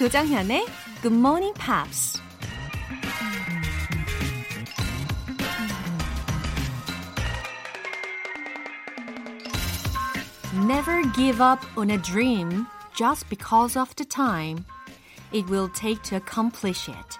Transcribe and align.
조장현의 0.00 0.64
Good 1.02 1.14
Morning 1.14 1.52
Pops. 1.60 2.22
Never 10.66 11.02
give 11.14 11.42
up 11.42 11.60
on 11.76 11.90
a 11.90 11.98
dream 11.98 12.66
just 12.96 13.28
because 13.28 13.78
of 13.78 13.94
the 13.96 14.08
time 14.08 14.64
it 15.34 15.46
will 15.50 15.68
take 15.68 16.02
to 16.04 16.16
accomplish 16.16 16.88
it. 16.88 17.18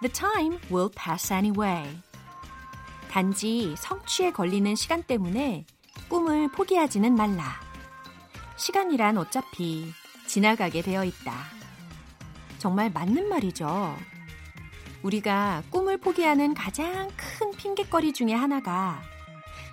The 0.00 0.12
time 0.12 0.60
will 0.70 0.92
pass 0.94 1.32
anyway. 1.32 1.90
단지 3.10 3.74
성취에 3.76 4.30
걸리는 4.30 4.76
시간 4.76 5.02
때문에 5.02 5.66
꿈을 6.08 6.52
포기하지는 6.52 7.16
말라. 7.16 7.60
시간이란 8.56 9.18
어차피 9.18 9.92
지나가게 10.28 10.82
되어 10.82 11.02
있다. 11.02 11.61
정말 12.62 12.90
맞는 12.90 13.28
말이죠. 13.28 13.96
우리가 15.02 15.64
꿈을 15.70 15.98
포기하는 15.98 16.54
가장 16.54 17.10
큰 17.16 17.50
핑곗거리 17.56 18.12
중에 18.12 18.32
하나가 18.34 19.02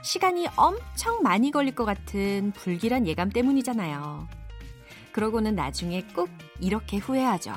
시간이 0.01 0.47
엄청 0.55 1.21
많이 1.21 1.51
걸릴 1.51 1.75
것 1.75 1.85
같은 1.85 2.51
불길한 2.55 3.05
예감 3.05 3.29
때문이잖아요. 3.29 4.27
그러고는 5.11 5.53
나중에 5.53 6.01
꼭 6.15 6.29
이렇게 6.59 6.97
후회하죠. 6.97 7.53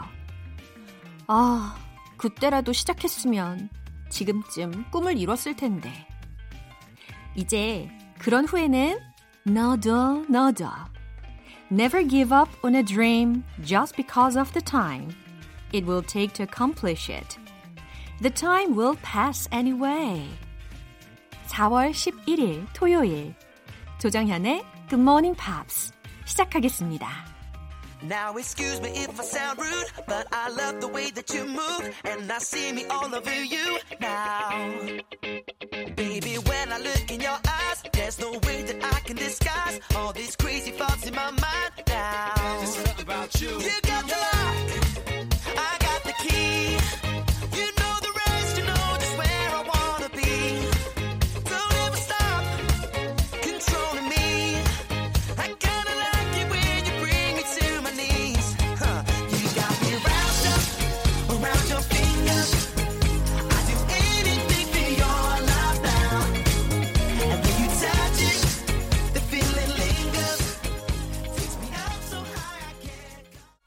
아, 1.29 1.79
그때라도 2.19 2.75
시작했으면 2.75 3.71
지금쯤 4.11 4.91
꿈을 4.91 5.17
이뤘을 5.17 5.57
텐데. 5.57 5.91
이제 7.35 7.89
그런 8.19 8.45
후회는 8.45 9.01
너도 9.45 10.27
너도. 10.29 10.67
Never 11.71 12.04
give 12.04 12.32
up 12.32 12.49
on 12.63 12.76
a 12.76 12.84
dream 12.84 13.43
just 13.63 13.96
because 13.96 14.35
of 14.35 14.54
the 14.54 14.62
time 14.62 15.16
it 15.74 15.85
will 15.85 16.02
take 16.02 16.34
to 16.34 16.43
accomplish 16.43 17.10
it. 17.10 17.38
The 18.21 18.30
time 18.30 18.76
will 18.76 18.96
pass 19.04 19.48
anyway. 19.52 20.27
4월 21.48 21.91
11일 21.91 22.68
토요일 22.74 23.35
조정현의 23.99 24.63
Good 24.90 25.02
Morning 25.02 25.35
Pops 25.38 25.91
시작하겠습니다. 26.26 27.07
Now 28.04 28.38
excuse 28.38 28.80
me 28.80 28.90
if 28.91 29.20
I 29.20 29.24
sound 29.24 29.60
rude, 29.60 29.91
but 30.05 30.27
I 30.32 30.49
love 30.49 30.80
the 30.82 30.88
way 30.88 31.10
that 31.12 31.34
you 31.34 31.46
move, 31.46 31.90
and 32.05 32.32
I 32.32 32.38
see 32.38 32.71
me 32.71 32.85
all 32.91 33.10
over 33.13 33.34
you 33.34 33.80
now. 33.99 34.54
Baby, 35.96 36.38
when 36.38 36.71
I 36.71 36.77
look 36.77 37.10
in 37.10 37.21
your 37.21 37.40
eyes, 37.43 37.60
there's 38.16 38.32
no 38.32 38.38
way 38.49 38.63
that 38.63 38.77
I 38.82 39.01
can 39.01 39.16
disguise 39.16 39.80
all 39.96 40.13
these 40.13 40.37
crazy 40.37 40.71
thoughts 40.73 41.07
in 41.07 41.15
my 41.15 41.30
mind 41.30 41.73
now. 41.88 42.32
There's 42.59 42.74
something 42.74 43.02
about 43.02 43.41
you. 43.41 43.49
You 43.60 43.82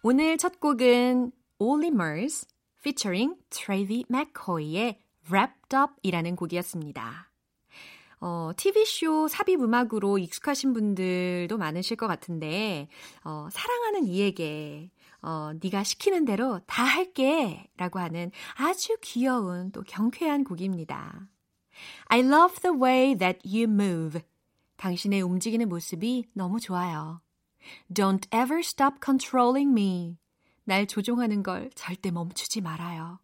오늘 0.07 0.38
첫 0.38 0.59
곡은 0.59 1.31
Olly 1.57 1.88
Murs 1.88 2.45
featuring 2.77 3.39
Travis 3.49 4.03
McCoy의 4.07 4.99
Wrapped 5.31 5.75
Up이라는 5.75 6.35
곡이었습니다. 6.35 7.31
어, 8.21 8.51
TV쇼 8.55 9.27
삽입 9.27 9.63
음악으로 9.63 10.19
익숙하신 10.19 10.73
분들도 10.73 11.57
많으실 11.57 11.97
것 11.97 12.05
같은데, 12.05 12.88
어, 13.23 13.47
사랑하는 13.51 14.05
이에게, 14.05 14.91
어, 15.23 15.53
네가 15.59 15.83
시키는 15.83 16.25
대로 16.25 16.59
다 16.67 16.83
할게 16.83 17.67
라고 17.75 17.97
하는 17.97 18.29
아주 18.57 18.97
귀여운 19.01 19.71
또 19.71 19.81
경쾌한 19.81 20.44
곡입니다. 20.44 21.27
I 22.09 22.19
love 22.19 22.57
the 22.61 22.79
way 22.79 23.17
that 23.17 23.39
you 23.44 23.63
move. 23.63 24.21
당신의 24.77 25.23
움직이는 25.23 25.67
모습이 25.67 26.25
너무 26.33 26.59
좋아요. 26.59 27.25
Don't 27.93 28.27
ever 28.31 28.59
stop 28.59 28.97
controlling 29.03 29.71
me. 29.71 30.17
날 30.63 30.87
조종하는 30.87 31.43
걸 31.43 31.69
절대 31.75 32.11
멈추지 32.11 32.61
말아요. 32.61 33.19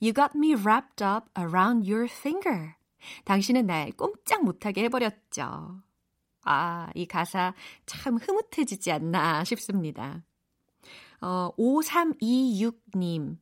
You 0.00 0.12
got 0.12 0.30
me 0.34 0.54
wrapped 0.54 1.02
up 1.02 1.28
around 1.38 1.90
your 1.90 2.06
finger. 2.10 2.74
당신은 3.24 3.66
날 3.66 3.90
꼼짝 3.92 4.44
못하게 4.44 4.84
해버렸죠. 4.84 5.82
아, 6.44 6.90
이 6.94 7.06
가사 7.06 7.54
참 7.86 8.16
흐뭇해지지 8.16 8.90
않나 8.92 9.44
싶습니다. 9.44 10.24
어, 11.20 11.50
5326님. 11.58 13.38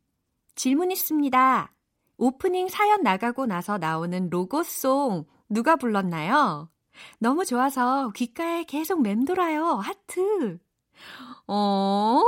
질문 0.55 0.91
있습니다. 0.91 1.73
오프닝 2.19 2.69
사연 2.69 3.03
나가고 3.03 3.47
나서 3.47 3.77
나오는 3.77 4.31
로고송 4.31 5.27
누가 5.51 5.77
불렀나요? 5.77 6.71
너무 7.19 7.45
좋아서 7.45 8.11
귓가에 8.11 8.65
계속 8.65 9.03
맴돌아요. 9.03 9.65
하트. 9.77 10.59
어, 11.47 12.23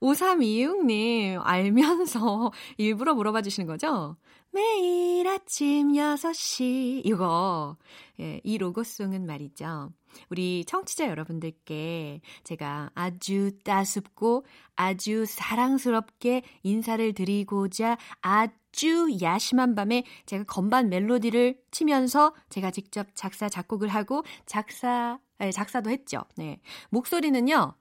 5326님, 0.00 1.40
알면서 1.42 2.52
일부러 2.78 3.14
물어봐 3.14 3.42
주시는 3.42 3.66
거죠? 3.66 4.16
매일 4.50 5.26
아침 5.28 5.92
6시. 5.92 7.02
이거, 7.04 7.76
예, 8.18 8.40
이 8.44 8.58
로고송은 8.58 9.26
말이죠. 9.26 9.92
우리 10.30 10.64
청취자 10.64 11.08
여러분들께 11.08 12.20
제가 12.44 12.90
아주 12.94 13.52
따숩고 13.62 14.46
아주 14.74 15.26
사랑스럽게 15.26 16.42
인사를 16.62 17.12
드리고자 17.12 17.98
아주 18.20 19.08
야심한 19.20 19.74
밤에 19.74 20.04
제가 20.26 20.44
건반 20.44 20.88
멜로디를 20.88 21.60
치면서 21.70 22.34
제가 22.48 22.70
직접 22.70 23.08
작사, 23.14 23.48
작곡을 23.48 23.88
하고 23.88 24.24
작사, 24.46 25.18
네, 25.38 25.52
작사도 25.52 25.90
했죠. 25.90 26.22
네. 26.36 26.58
목소리는요, 26.90 27.74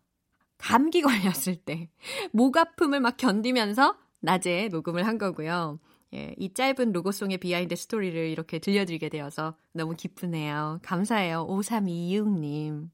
감기 0.58 1.02
걸렸을 1.02 1.56
때, 1.56 1.90
목 2.32 2.58
아픔을 2.58 3.00
막 3.00 3.16
견디면서 3.18 3.96
낮에 4.20 4.68
녹음을 4.70 5.08
한 5.08 5.18
거고요. 5.18 5.80
예, 6.14 6.34
이 6.38 6.54
짧은 6.54 6.94
로고송의 6.94 7.38
비하인드 7.40 7.76
스토리를 7.76 8.30
이렇게 8.30 8.60
들려드리게 8.60 9.10
되어서 9.10 9.56
너무 9.74 9.96
기쁘네요. 9.96 10.80
감사해요. 10.84 11.46
5326님. 11.48 12.90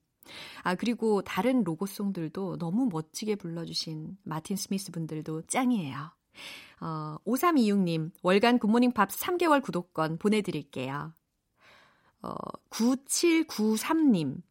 아, 0.64 0.76
그리고 0.76 1.22
다른 1.22 1.64
로고송들도 1.64 2.58
너무 2.58 2.88
멋지게 2.92 3.36
불러주신 3.36 4.18
마틴 4.24 4.56
스미스 4.56 4.92
분들도 4.92 5.44
짱이에요. 5.44 6.12
어, 6.82 7.18
5326님, 7.26 8.12
월간 8.24 8.60
굿모닝 8.60 8.92
팝 8.94 9.10
3개월 9.10 9.62
구독권 9.62 10.18
보내드릴게요. 10.18 11.14
어, 12.22 12.34
9793님, 12.70 14.42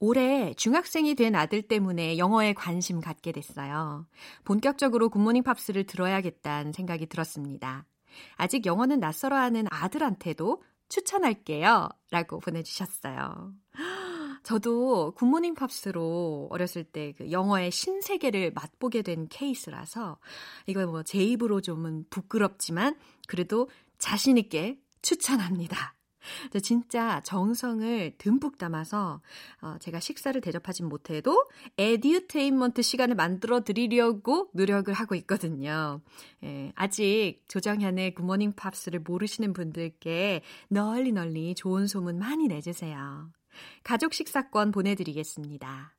올해 0.00 0.54
중학생이 0.54 1.14
된 1.16 1.34
아들 1.34 1.62
때문에 1.62 2.18
영어에 2.18 2.52
관심 2.52 3.00
갖게 3.00 3.32
됐어요. 3.32 4.06
본격적으로 4.44 5.08
굿모닝 5.10 5.42
팝스를 5.42 5.84
들어야겠다는 5.84 6.72
생각이 6.72 7.06
들었습니다. 7.06 7.84
아직 8.36 8.64
영어는 8.66 9.00
낯설어 9.00 9.36
하는 9.36 9.66
아들한테도 9.70 10.62
추천할게요. 10.88 11.88
라고 12.10 12.38
보내주셨어요. 12.38 13.52
저도 14.44 15.12
굿모닝 15.16 15.54
팝스로 15.54 16.46
어렸을 16.50 16.84
때 16.84 17.12
그 17.18 17.30
영어의 17.32 17.70
신세계를 17.70 18.52
맛보게 18.54 19.02
된 19.02 19.26
케이스라서 19.28 20.18
이거 20.66 20.86
뭐 20.86 21.02
제 21.02 21.18
입으로 21.22 21.60
좀은 21.60 22.06
부끄럽지만 22.08 22.96
그래도 23.26 23.68
자신있게 23.98 24.78
추천합니다. 25.02 25.97
저 26.52 26.60
진짜 26.60 27.20
정성을 27.22 28.14
듬뿍 28.18 28.58
담아서 28.58 29.20
어, 29.60 29.76
제가 29.80 30.00
식사를 30.00 30.40
대접하진 30.40 30.88
못해도 30.88 31.46
에듀테인먼트 31.76 32.82
시간을 32.82 33.14
만들어 33.14 33.62
드리려고 33.62 34.50
노력을 34.52 34.92
하고 34.92 35.14
있거든요. 35.16 36.00
예, 36.44 36.72
아직 36.74 37.40
조정현의 37.48 38.14
굿모닝 38.14 38.52
팝스를 38.52 39.00
모르시는 39.00 39.52
분들께 39.52 40.42
널리 40.68 41.12
널리 41.12 41.54
좋은 41.54 41.86
소문 41.86 42.18
많이 42.18 42.48
내주세요. 42.48 43.30
가족 43.82 44.14
식사권 44.14 44.70
보내드리겠습니다. 44.70 45.94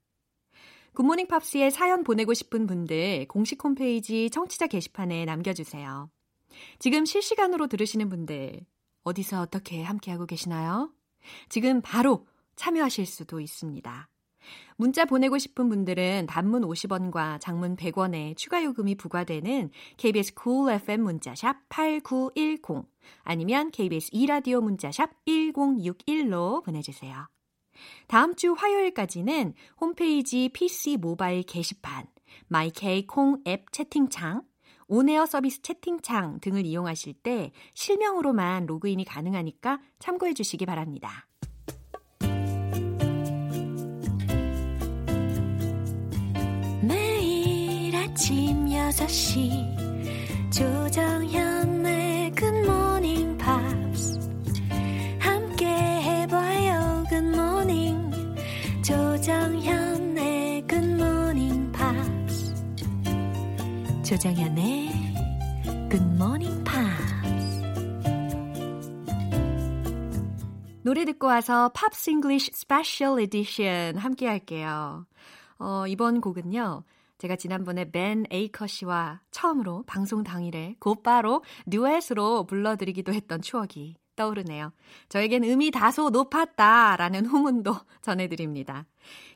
굿모닝 0.93 1.27
팝스에 1.27 1.69
사연 1.69 2.03
보내고 2.03 2.33
싶은 2.33 2.67
분들 2.67 3.27
공식 3.27 3.63
홈페이지 3.63 4.29
청취자 4.29 4.67
게시판에 4.67 5.25
남겨주세요. 5.25 6.09
지금 6.79 7.05
실시간으로 7.05 7.67
들으시는 7.67 8.09
분들 8.09 8.65
어디서 9.03 9.41
어떻게 9.41 9.83
함께하고 9.83 10.25
계시나요? 10.25 10.91
지금 11.49 11.81
바로 11.81 12.25
참여하실 12.55 13.05
수도 13.05 13.39
있습니다. 13.39 14.09
문자 14.77 15.05
보내고 15.05 15.37
싶은 15.37 15.69
분들은 15.69 16.27
단문 16.27 16.63
50원과 16.63 17.39
장문 17.41 17.75
100원의 17.75 18.35
추가 18.37 18.63
요금이 18.63 18.95
부과되는 18.95 19.71
KBS 19.97 20.33
cool 20.41 20.73
FM 20.75 21.01
문자샵 21.03 21.57
8910 21.69 22.85
아니면 23.23 23.71
KBS 23.71 24.11
2라디오 24.11 24.61
문자샵 24.61 25.11
1061로 25.25 26.63
보내 26.63 26.81
주세요. 26.81 27.27
다음 28.07 28.35
주 28.35 28.53
화요일까지는 28.53 29.53
홈페이지 29.79 30.49
PC 30.49 30.97
모바일 30.97 31.43
게시판, 31.43 32.07
마이케이 32.47 33.05
콩 33.07 33.41
앱 33.47 33.71
채팅창, 33.71 34.43
온에어 34.89 35.25
서비스 35.27 35.61
채팅창 35.61 36.39
등을 36.41 36.65
이용하실 36.65 37.13
때 37.13 37.51
실명으로만 37.75 38.65
로그인이 38.65 39.05
가능하니까 39.05 39.79
참고해 39.99 40.33
주시기 40.33 40.65
바랍니다. 40.65 41.27
매일 46.81 47.95
아침 47.95 48.65
6시 48.65 50.51
조정현의 50.51 52.31
굿모닝 52.31 53.37
조정현의 64.09 64.89
굿모닝 65.91 66.63
팝스 66.63 67.61
노래 70.81 71.05
듣고 71.05 71.27
와서 71.27 71.69
Pops 71.75 72.09
English 72.09 72.49
Special 72.55 73.21
Edition 73.21 73.97
함께 73.97 74.25
할게요. 74.25 75.05
어, 75.59 75.85
이번 75.87 76.21
곡은요. 76.21 76.85
제가 77.19 77.35
지난번에 77.35 77.91
벤 77.91 78.25
에이커 78.31 78.65
씨와 78.65 79.21
처음으로 79.29 79.83
방송 79.85 80.23
당일에 80.23 80.75
곧바로 80.79 81.43
듀엣으로 81.69 82.47
불러드리기도 82.47 83.13
했던 83.13 83.43
추억이 83.43 83.95
떠오르네요. 84.15 84.73
저에겐 85.09 85.43
음이 85.43 85.69
다소 85.69 86.09
높았다라는 86.09 87.27
후문도 87.27 87.75
전해드립니다. 88.01 88.87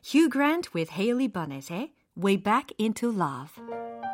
Hugh 0.04 0.32
Grant 0.32 0.72
with 0.76 0.92
Hailey 0.92 1.32
Bennett의 1.32 1.94
Way 2.18 2.42
Back 2.42 2.76
into 2.80 3.12
Love. 3.12 4.13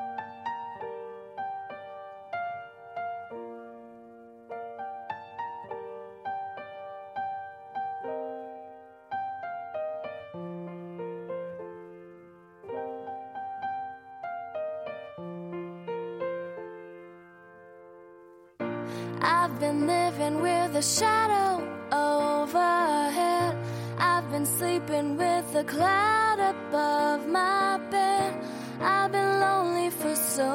A 20.80 20.81
shadow 20.81 21.62
overhead. 21.92 23.54
I've 23.98 24.31
been 24.31 24.46
sleeping 24.46 25.18
with 25.18 25.54
a 25.56 25.66
cloud 25.66 26.40
above 26.40 27.28
my 27.28 27.78
bed. 27.92 28.34
I've 28.80 29.12
been 29.12 29.40
lonely 29.42 29.90
for 29.90 30.16
so 30.16 30.48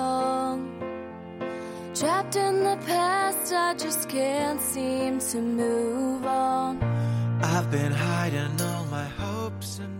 long. 0.00 0.58
Trapped 1.94 2.36
in 2.36 2.62
the 2.62 2.76
past, 2.86 3.54
I 3.54 3.72
just 3.74 4.06
can't 4.10 4.60
seem 4.60 5.18
to 5.30 5.38
move 5.40 6.26
on. 6.26 6.82
I've 7.42 7.70
been 7.70 7.92
hiding 7.92 8.60
all 8.60 8.84
my 8.84 9.08
hopes 9.24 9.78
and 9.78 9.99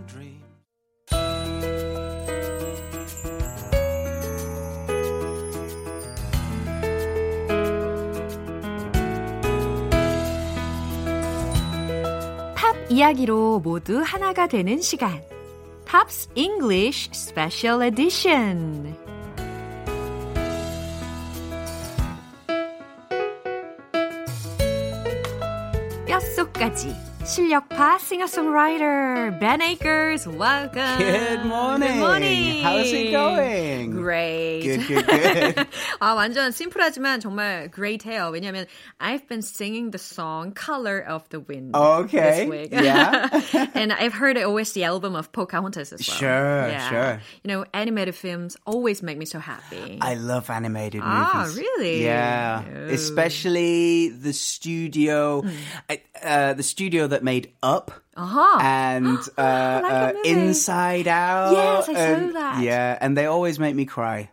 이야기로 13.01 13.61
모두 13.61 13.99
하나가 14.05 14.47
되는 14.47 14.79
시간. 14.79 15.23
Pops 15.89 16.29
English 16.35 17.09
Special 17.11 17.81
Edition. 17.81 18.95
뼛속까지 26.05 27.10
실력파 27.30 27.98
싱어송라이터 27.98 29.38
Ben 29.40 29.60
Akers, 29.60 30.28
welcome. 30.28 30.96
Good 30.98 31.44
morning. 31.44 31.94
Good 31.94 31.98
morning. 31.98 32.62
How's 32.62 32.92
it 32.92 33.10
going? 33.10 33.90
Great. 33.90 34.62
Good, 34.62 34.86
good, 34.86 35.06
good. 35.06 35.66
아, 36.00 36.14
완전 36.14 36.52
심플하지만 36.52 37.18
정말 37.20 37.68
great해요. 37.72 38.30
왜냐면 38.30 38.66
I've 39.00 39.26
been 39.26 39.42
singing 39.42 39.90
the 39.90 39.98
song 39.98 40.52
Color 40.52 41.00
of 41.00 41.28
the 41.30 41.40
Wind 41.40 41.74
Okay. 41.74 42.46
this 42.46 42.48
week. 42.48 42.68
Yeah. 42.70 43.28
and 43.74 43.92
I've 43.92 44.14
heard 44.14 44.36
the 44.36 44.44
OST 44.44 44.84
album 44.84 45.16
of 45.16 45.32
Pocahontas 45.32 45.92
as 45.92 46.06
well. 46.06 46.16
Sure, 46.18 46.68
yeah. 46.68 46.88
sure. 46.88 47.20
You 47.42 47.48
know, 47.48 47.64
animated 47.74 48.14
films 48.14 48.56
always 48.66 49.02
make 49.02 49.18
me 49.18 49.24
so 49.26 49.40
happy. 49.40 49.98
I 50.00 50.14
love 50.14 50.48
animated 50.48 51.00
Ah, 51.04 51.42
movies. 51.42 51.56
really? 51.58 52.04
Yeah, 52.04 52.62
Oh. 52.64 52.94
especially 52.94 54.10
the 54.10 54.32
studio, 54.32 55.42
I- 55.90 56.02
uh, 56.22 56.54
the 56.54 56.62
studio 56.62 57.08
that 57.08 57.19
made 57.23 57.51
Up. 57.63 57.91
Uh-huh. 58.15 58.59
And 58.61 59.17
uh, 59.37 59.79
like 59.83 59.91
that 59.91 60.15
uh. 60.15 60.21
Inside 60.25 61.07
Out. 61.07 61.51
Yes, 61.53 61.89
I 61.89 61.93
saw 61.93 61.99
and- 61.99 62.35
that. 62.35 62.61
Yeah, 62.63 62.97
and 62.99 63.17
they 63.17 63.25
always 63.25 63.59
make 63.59 63.75
me 63.75 63.85
cry. 63.85 64.29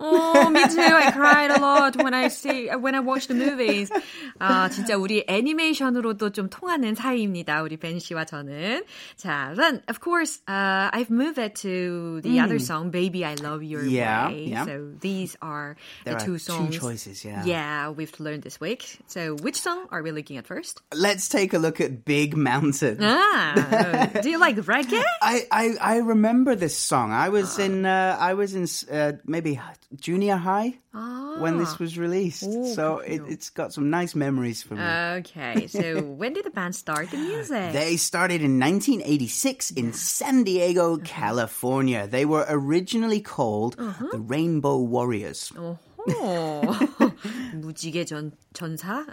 Oh, 0.00 0.50
me 0.50 0.60
too. 0.68 0.76
I 0.78 1.10
cried 1.10 1.50
a 1.52 1.58
lot 1.58 1.96
when 1.96 2.12
I 2.12 2.28
see 2.28 2.68
when 2.68 2.94
I 2.94 3.00
watch 3.00 3.28
the 3.28 3.34
movies. 3.34 3.90
아, 4.38 4.68
진짜 4.68 4.94
우리 4.94 5.24
애니메이션으로도 5.26 6.32
좀 6.32 6.50
통하는 6.50 6.94
사이입니다. 6.94 7.62
우리 7.62 7.78
벤 7.78 7.98
씨와 7.98 8.26
저는. 8.26 8.82
자, 9.16 9.54
then 9.56 9.80
of 9.88 10.00
course, 10.00 10.40
uh, 10.46 10.90
I've 10.92 11.08
moved 11.08 11.38
it 11.38 11.54
to 11.62 12.20
the 12.20 12.40
other 12.40 12.58
song, 12.58 12.90
"Baby 12.90 13.24
I 13.24 13.36
Love 13.40 13.62
Your 13.64 13.86
Yeah, 13.88 14.28
Way." 14.28 14.52
yeah. 14.52 14.66
So 14.66 14.92
these 15.00 15.34
are 15.40 15.76
There 16.04 16.12
the 16.12 16.20
are 16.20 16.26
two 16.26 16.36
two 16.36 16.38
songs. 16.44 16.76
choices, 16.76 17.24
yeah. 17.24 17.42
Yeah, 17.46 17.88
we've 17.88 18.12
learned 18.20 18.42
this 18.42 18.60
week. 18.60 19.00
So, 19.08 19.34
which 19.40 19.56
song 19.56 19.88
are 19.90 20.02
we 20.02 20.12
looking 20.12 20.36
at 20.36 20.44
first? 20.46 20.82
Let's 20.92 21.30
take 21.30 21.54
a 21.54 21.58
look 21.58 21.80
at 21.80 22.04
Big 22.04 22.36
Mountain. 22.36 22.98
Ah, 23.00 24.12
do 24.20 24.28
you 24.28 24.36
like 24.38 24.56
reggae? 24.68 25.00
I, 25.22 25.46
I, 25.50 25.64
I 25.80 25.96
remember 26.04 26.54
this 26.54 26.76
song. 26.76 27.12
I 27.16 27.30
was 27.30 27.58
in 27.58 27.86
uh, 27.86 28.18
I 28.20 28.34
was 28.34 28.52
in 28.54 28.68
uh, 28.92 29.12
maybe 29.24 29.58
junior 29.98 30.36
high 30.36 30.74
when 31.38 31.58
this 31.58 31.78
was 31.78 31.98
released. 31.98 32.44
so 32.74 32.98
it, 32.98 33.22
it's 33.28 33.50
got 33.50 33.72
some 33.72 33.90
nice 33.90 34.14
memories 34.14 34.62
for 34.62 34.74
me. 34.74 34.82
Okay, 35.20 35.66
so 35.66 36.00
when 36.02 36.32
did 36.32 36.44
the 36.44 36.50
band 36.50 36.74
start 36.74 37.10
the 37.10 37.16
music? 37.18 37.72
They 37.72 37.96
started 37.96 38.40
in 38.42 38.58
1986 38.58 39.70
in 39.72 39.92
San 39.92 40.44
Diego, 40.44 40.96
California. 40.98 42.06
They 42.06 42.24
were 42.24 42.44
originally 42.48 43.20
called 43.20 43.76
the 43.76 44.18
Rainbow 44.18 44.78
Warriors. 44.78 45.52
어, 46.08 46.62
무지개 47.54 48.04
전 48.06 48.30
전사? 48.54 49.04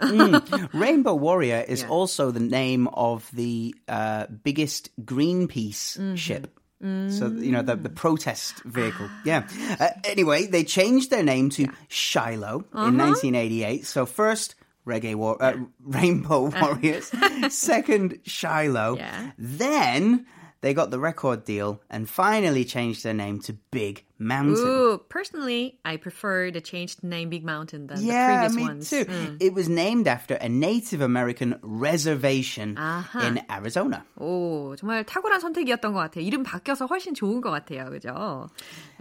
Rainbow 0.72 1.14
Warrior 1.14 1.64
is 1.66 1.82
also 1.84 2.30
the 2.30 2.38
name 2.38 2.86
of 2.94 3.28
the 3.34 3.74
uh, 3.88 4.26
biggest 4.44 4.90
Greenpeace 5.04 6.16
ship. 6.16 6.48
So, 6.81 7.27
you 7.27 7.51
know, 7.51 7.61
the, 7.61 7.75
the 7.75 7.89
protest 7.89 8.63
vehicle. 8.63 9.09
Yeah. 9.25 9.47
Uh, 9.79 9.89
anyway, 10.05 10.47
they 10.47 10.63
changed 10.63 11.09
their 11.09 11.23
name 11.23 11.49
to 11.51 11.67
Shiloh 11.89 12.65
in 12.73 12.97
1988. 12.97 13.85
So, 13.85 14.05
first, 14.05 14.55
Reggae 14.87 15.15
War, 15.15 15.41
uh, 15.43 15.57
Rainbow 15.83 16.49
Warriors. 16.61 17.11
Second, 17.53 18.19
Shiloh. 18.23 18.95
Yeah. 18.95 19.31
Then 19.37 20.25
they 20.60 20.72
got 20.72 20.90
the 20.90 20.98
record 20.98 21.44
deal 21.44 21.80
and 21.90 22.08
finally 22.08 22.64
changed 22.64 23.04
their 23.04 23.12
name 23.12 23.38
to 23.40 23.52
Big 23.70 24.02
Mountain. 24.18 24.64
Ooh, 24.66 24.96
personally, 25.10 25.76
I 25.84 25.98
prefer 25.98 26.50
the 26.50 26.62
changed 26.62 27.04
name 27.04 27.28
Big 27.28 27.44
Mountain 27.44 27.88
than 27.88 28.00
Yeah, 28.00 28.48
the 28.48 28.54
previous 28.54 28.56
me 28.56 28.62
ones. 28.62 28.88
too. 28.88 29.04
It 29.40 29.52
was 29.52 29.68
named 29.68 30.08
after 30.08 30.36
a 30.36 30.48
Native 30.48 31.02
American 31.02 31.56
reservation 31.62 32.78
in 33.20 33.40
Arizona. 33.50 34.04
오, 34.18 34.74
정말 34.76 35.04
탁월한 35.04 35.40
선택이었던 35.40 35.92
것 35.92 35.98
같아요. 36.00 36.24
이름 36.24 36.42
바뀌어서 36.42 36.86
훨씬 36.86 37.12
좋은 37.14 37.42
것 37.42 37.50
같아요. 37.50 37.90
그죠? 37.90 38.48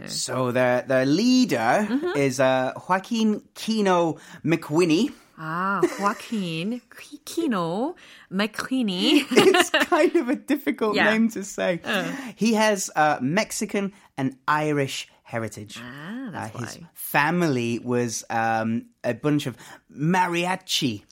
So 0.07 0.51
the 0.51 0.83
the 0.87 1.05
leader 1.05 1.87
is 2.17 2.39
uh, 2.41 2.73
Joaquin 2.75 3.41
Kino 3.55 4.17
McWhinney. 4.43 5.11
아, 5.38 5.80
Joaquin 6.00 6.80
Kino 7.24 7.94
McQueenie. 8.32 9.24
It's 9.30 9.70
kind 9.70 10.14
of 10.16 10.28
a 10.28 10.36
difficult 10.36 10.96
Yeah. 10.96 11.10
name 11.12 11.28
to 11.30 11.44
say. 11.44 11.80
He 12.36 12.54
has 12.54 12.90
uh, 12.96 13.18
Mexican 13.20 13.92
and 14.16 14.36
Irish 14.48 15.08
heritage. 15.22 15.78
Ah, 15.80 16.30
that's 16.32 16.54
Uh, 16.54 16.58
his 16.58 16.78
why. 16.78 16.88
family 16.94 17.78
was 17.78 18.24
um, 18.30 18.86
a 19.04 19.14
bunch 19.14 19.46
of 19.46 19.56
mariachi 19.94 21.02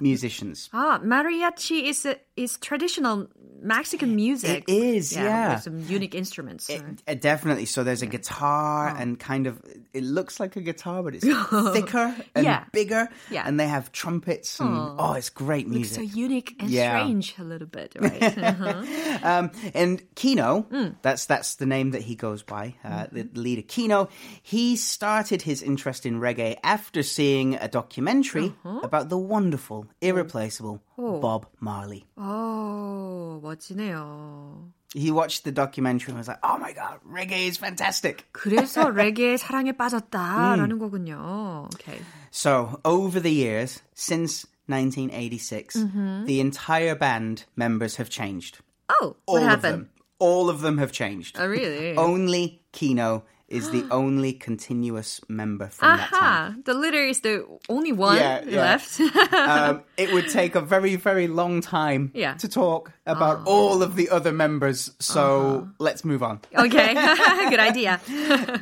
musicians. 0.00 0.68
아, 0.72 1.02
mariachi 1.02 1.84
is 1.88 2.04
a, 2.06 2.16
is 2.36 2.58
traditional 2.58 3.28
Mexican 3.62 4.16
music. 4.16 4.64
It 4.68 4.72
is, 4.72 5.12
yeah. 5.14 5.54
With 5.54 5.62
some 5.64 5.78
unique 5.86 6.14
instruments. 6.14 6.70
It, 6.70 6.82
uh, 7.06 7.14
definitely. 7.14 7.66
So 7.66 7.84
there's 7.84 8.00
a 8.02 8.06
guitar 8.06 8.90
Oh. 8.90 8.98
and 8.98 9.18
kind 9.20 9.46
of 9.46 9.60
it 9.92 10.02
looks 10.02 10.40
like 10.40 10.56
a 10.56 10.62
guitar, 10.62 11.02
but 11.02 11.14
it's 11.14 11.24
thicker 11.74 12.14
and 12.34 12.44
Yeah. 12.44 12.64
bigger. 12.72 13.08
Yeah. 13.30 13.44
And 13.46 13.60
they 13.60 13.68
have 13.68 13.92
trumpets 13.92 14.58
and 14.60 14.70
oh, 14.98 15.12
it's 15.12 15.28
great 15.28 15.66
Looks 15.68 15.96
music. 15.96 15.96
so 15.96 16.16
unique 16.16 16.56
and 16.58 16.70
Yeah. 16.70 16.98
strange 17.00 17.34
a 17.38 17.44
little 17.44 17.66
bit, 17.68 17.96
right? 18.00 18.38
Uh-huh. 18.50 19.18
Um, 19.22 19.50
and 19.74 20.02
Kino, 20.14 20.66
Mm. 20.70 20.96
that's 21.02 21.26
that's 21.26 21.56
the 21.56 21.66
name 21.66 21.90
that 21.92 22.02
he 22.02 22.14
goes 22.16 22.42
by, 22.42 22.74
uh, 22.84 22.88
Mm-hmm. 23.12 23.16
the 23.34 23.40
leader 23.40 23.62
Kino. 23.62 24.08
He 24.42 24.76
started 24.76 25.42
his 25.42 25.60
interest 25.62 26.06
in 26.06 26.18
reggae 26.20 26.56
after 26.64 27.02
seeing 27.02 27.29
a 27.61 27.67
documentary 27.69 28.53
Uh-huh. 28.65 28.79
about 28.83 29.09
the 29.09 29.17
wonderful, 29.17 29.85
irreplaceable 30.01 30.81
Oh. 30.97 31.19
Bob 31.21 31.45
Marley. 31.61 32.05
오, 32.17 33.39
멋지네요. 33.41 34.71
He 34.95 35.11
watched 35.11 35.43
the 35.43 35.51
documentary 35.51 36.11
and 36.11 36.17
was 36.17 36.27
like, 36.27 36.39
"Oh 36.41 36.57
my 36.57 36.71
god, 36.71 36.99
reggae 37.03 37.47
is 37.47 37.57
fantastic." 37.57 38.25
그래서 38.31 38.89
레게의 38.89 39.37
사랑에 39.37 39.73
빠졌다라는 39.75 40.71
음. 40.71 40.79
거군요. 40.79 41.67
Okay. 41.75 41.99
So, 42.31 42.79
over 42.85 43.19
the 43.19 43.31
years, 43.31 43.81
since 43.93 44.47
1986, 44.67 45.75
Mm-hmm. 45.75 46.25
the 46.25 46.39
entire 46.39 46.95
band 46.95 47.43
members 47.55 47.97
have 47.97 48.09
changed. 48.09 48.59
Oh, 48.89 49.15
All 49.27 49.35
what 49.35 49.43
of 49.43 49.49
happened? 49.49 49.73
them. 49.85 49.89
All 50.19 50.49
of 50.49 50.61
them 50.61 50.77
have 50.79 50.91
changed. 50.93 51.35
Oh, 51.37 51.45
really? 51.47 51.95
Only 51.97 52.61
Kino 52.71 53.23
is 53.50 53.70
the 53.70 53.84
only 53.90 54.32
continuous 54.32 55.20
member 55.28 55.66
from 55.68 55.96
that 55.98 56.08
time. 56.10 56.20
Aha, 56.22 56.54
the 56.64 56.74
litter 56.74 57.04
is 57.04 57.20
the 57.20 57.44
only 57.68 57.92
one 57.92 58.16
Yeah, 58.16 58.42
yeah. 58.46 58.60
left. 58.62 59.00
Um, 59.32 59.82
it 59.96 60.12
would 60.12 60.28
take 60.40 60.54
a 60.54 60.60
very, 60.60 60.96
very 60.96 61.26
long 61.28 61.60
time 61.60 62.10
Yeah. 62.14 62.34
to 62.34 62.48
talk 62.48 62.92
about 63.06 63.46
all 63.46 63.82
of 63.82 63.96
the 63.96 64.08
other 64.10 64.32
members. 64.32 64.92
So 65.00 65.68
let's 65.78 66.04
move 66.04 66.22
on. 66.22 66.40
okay, 66.54 66.94
good 67.50 67.58
idea. 67.60 68.00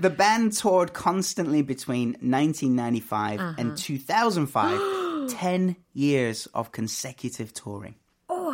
The 0.00 0.10
band 0.10 0.52
toured 0.56 0.92
constantly 0.94 1.62
between 1.62 2.08
1995 2.20 3.40
Uh-huh. 3.40 3.54
and 3.58 3.76
2005. 3.76 4.80
10 5.28 5.76
years 5.92 6.46
of 6.54 6.72
consecutive 6.72 7.52
touring. 7.52 7.94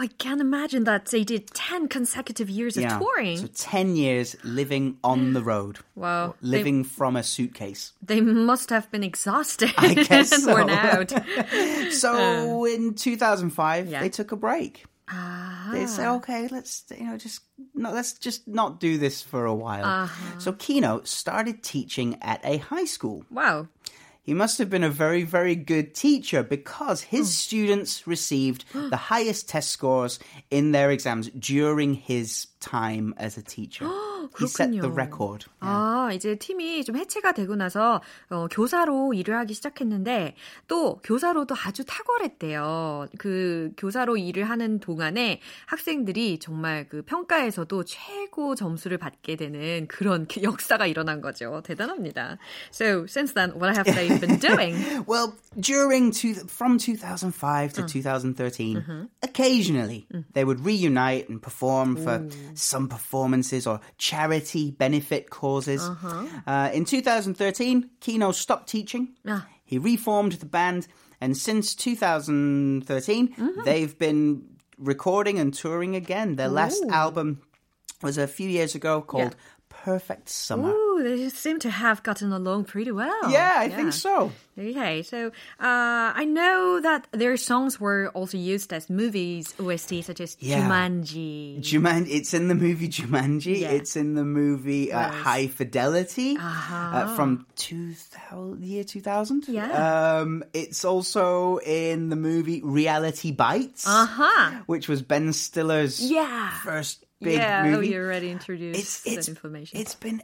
I 0.05 0.09
can't 0.19 0.41
imagine 0.43 0.85
that 0.85 1.07
they 1.07 1.25
did 1.25 1.49
10 1.55 1.89
consecutive 1.89 2.51
years 2.51 2.77
of 2.77 2.85
touring. 2.99 3.39
So 3.39 3.47
10 3.55 3.97
years 3.97 4.37
living 4.45 4.99
on 5.03 5.33
the 5.33 5.43
road. 5.53 5.79
Wow. 5.95 6.35
Living 6.43 6.85
from 6.85 7.17
a 7.17 7.23
suitcase. 7.23 7.93
They 8.03 8.21
must 8.21 8.69
have 8.69 8.91
been 8.91 9.03
exhausted 9.03 9.73
I 9.79 9.95
guess 10.09 10.31
and 10.33 10.43
so. 10.43 10.53
worn 10.53 10.69
out. 10.69 11.11
So 11.93 12.67
in 12.67 12.95
2005, 12.95 13.87
Uh. 13.87 13.91
Yeah. 13.91 14.01
they 14.03 14.11
took 14.11 14.31
a 14.33 14.37
break. 14.37 14.85
Ah. 15.09 15.71
They 15.73 15.87
said, 15.87 16.09
okay, 16.17 16.49
let's 16.51 16.85
you 16.99 17.05
know 17.07 17.17
just 17.17 17.41
no, 17.75 17.91
let's 17.93 18.13
just 18.15 18.47
not 18.49 18.81
do 18.81 18.99
this 18.99 19.23
for 19.23 19.47
a 19.47 19.55
while. 19.55 19.85
Uh-huh. 19.85 20.39
So 20.39 20.53
Kino 20.53 21.01
started 21.05 21.63
teaching 21.63 22.19
at 22.21 22.41
a 22.45 22.59
high 22.59 22.85
school. 22.87 23.25
Wow. 23.31 23.69
He 24.27 24.33
must 24.33 24.57
have 24.59 24.71
been 24.71 24.83
a 24.83 24.91
very, 24.91 25.23
very 25.23 25.55
good 25.55 25.93
teacher 25.95 26.43
because 26.43 27.03
his 27.13 27.29
Hmm. 27.29 27.45
students 27.45 28.07
received 28.07 28.65
the 28.73 29.13
highest 29.13 29.49
test 29.49 29.71
scores 29.71 30.19
in 30.51 30.73
their 30.73 30.91
exams 30.91 31.29
during 31.39 31.95
his 31.95 32.47
time 32.61 33.13
as 33.21 33.39
a 33.39 33.43
teacher. 33.43 33.87
he 34.41 34.47
set 34.49 34.71
the 34.73 34.91
record. 34.91 35.45
아, 35.61 36.09
이제 36.15 36.35
팀이 36.37 36.83
좀 36.85 36.97
해체가 36.97 37.33
되고 37.33 37.55
나서 37.57 38.01
어, 38.31 38.49
교사로 38.51 39.13
일을 39.13 39.37
하기 39.37 39.53
시작했는데 39.53 40.35
또 40.67 40.97
교사로도 41.05 41.55
아주 41.55 41.85
탁월했대요. 41.85 43.07
그 43.19 43.71
교사로 43.77 44.17
일을 44.17 44.49
하는 44.49 44.81
동안에 44.81 45.41
학생들이 45.67 46.39
정말 46.39 46.89
그 46.89 47.03
평가에서도 47.03 47.85
최고 47.85 48.55
점수를 48.55 48.97
받게 48.97 49.37
되는 49.37 49.87
그런 49.89 50.27
그 50.27 50.43
역사가 50.43 50.87
일어난 50.87 51.21
거죠. 51.21 51.61
대단합니다. 51.65 52.39
So 52.73 53.05
since 53.07 53.35
then, 53.35 53.53
what 53.61 53.77
have 53.77 53.85
they 54.21 54.27
been 54.27 54.39
doing? 54.39 55.05
Well, 55.07 55.37
during 55.59 56.11
two, 56.13 56.35
from 56.35 56.79
2005 56.79 57.73
to 57.75 57.83
Uh. 57.83 57.87
2013, 57.89 58.77
Mm-hmm. 58.77 59.03
occasionally 59.23 60.07
Mm. 60.13 60.25
they 60.33 60.45
would 60.45 60.61
reunite 60.65 61.29
and 61.29 61.41
perform 61.43 61.97
for 61.97 62.27
some 62.55 62.89
performances 62.89 63.67
or 63.67 63.81
charity 63.99 64.71
benefit 64.71 65.31
causes. 65.31 65.83
Uh, 66.47 66.71
in 66.73 66.85
2013, 66.85 67.91
Kino 68.01 68.33
stopped 68.33 68.69
teaching. 68.69 69.09
Uh-huh. 69.27 69.41
Ah. 69.43 69.49
He 69.65 69.79
reformed 69.79 70.33
the 70.33 70.47
band, 70.47 70.87
and 71.21 71.37
since 71.37 71.75
2013, 71.75 73.29
Mm-hmm. 73.29 73.65
they've 73.65 73.97
been 73.99 74.43
recording 74.79 75.39
and 75.39 75.55
touring 75.55 75.97
again. 75.97 76.37
Their 76.37 76.49
last 76.49 76.85
album 76.91 77.41
was 78.03 78.19
a 78.19 78.27
few 78.27 78.49
years 78.49 78.75
ago 78.75 79.01
called 79.01 79.35
Perfect 79.69 80.29
Summer. 80.29 80.71
Ooh, 80.71 80.84
they 81.03 81.29
seem 81.29 81.59
to 81.61 81.71
have 81.71 82.03
gotten 82.03 82.33
along 82.33 82.65
pretty 82.65 82.93
well. 82.93 83.31
Yeah, 83.31 83.53
I 83.57 83.69
think 83.69 83.93
so. 83.93 84.33
Okay, 84.57 85.03
so 85.03 85.29
uh, 85.59 86.13
I 86.15 86.25
know 86.25 86.79
that 86.81 87.09
their 87.11 87.37
songs 87.37 87.81
were 87.81 88.09
also 88.15 88.39
used 88.39 88.73
as 88.73 88.89
movies 88.89 89.53
OST, 89.59 90.05
such 90.05 90.21
as 90.21 90.37
Yeah. 90.39 90.61
Jumanji. 90.69 91.59
Juman, 91.61 92.07
it's 92.09 92.33
in 92.35 92.47
the 92.49 92.55
movie 92.55 92.89
Jumanji. 92.89 93.61
Yeah. 93.61 93.71
It's 93.71 93.97
in 93.97 94.15
the 94.15 94.25
movie 94.25 94.93
uh, 94.93 95.11
Nice. 95.11 95.23
High 95.23 95.47
Fidelity 95.49 96.37
Uh-huh. 96.37 96.75
uh, 96.97 97.17
from 97.17 97.47
2000, 97.57 98.61
the 98.61 98.67
year 98.67 98.85
2000. 98.85 99.49
Yeah. 99.49 100.21
Um, 100.21 100.45
it's 100.53 100.85
also 100.85 101.59
in 101.59 102.09
the 102.11 102.17
movie 102.17 102.61
Reality 102.63 103.33
Bites, 103.33 103.87
Uh-huh. 103.89 104.63
which 104.67 104.89
was 104.89 105.03
Ben 105.03 105.33
Stiller's 105.33 106.01
Yeah. 106.01 106.51
first 106.63 107.05
big 107.22 107.36
yeah, 107.36 107.64
oh, 107.66 107.72
movie. 107.72 107.90
you 107.90 108.00
already 108.00 108.32
introduced 108.32 108.80
It's 108.80 109.04
it's 109.06 109.26
that 109.26 109.32
information. 109.36 109.76
it's 109.78 109.94
been 109.96 110.22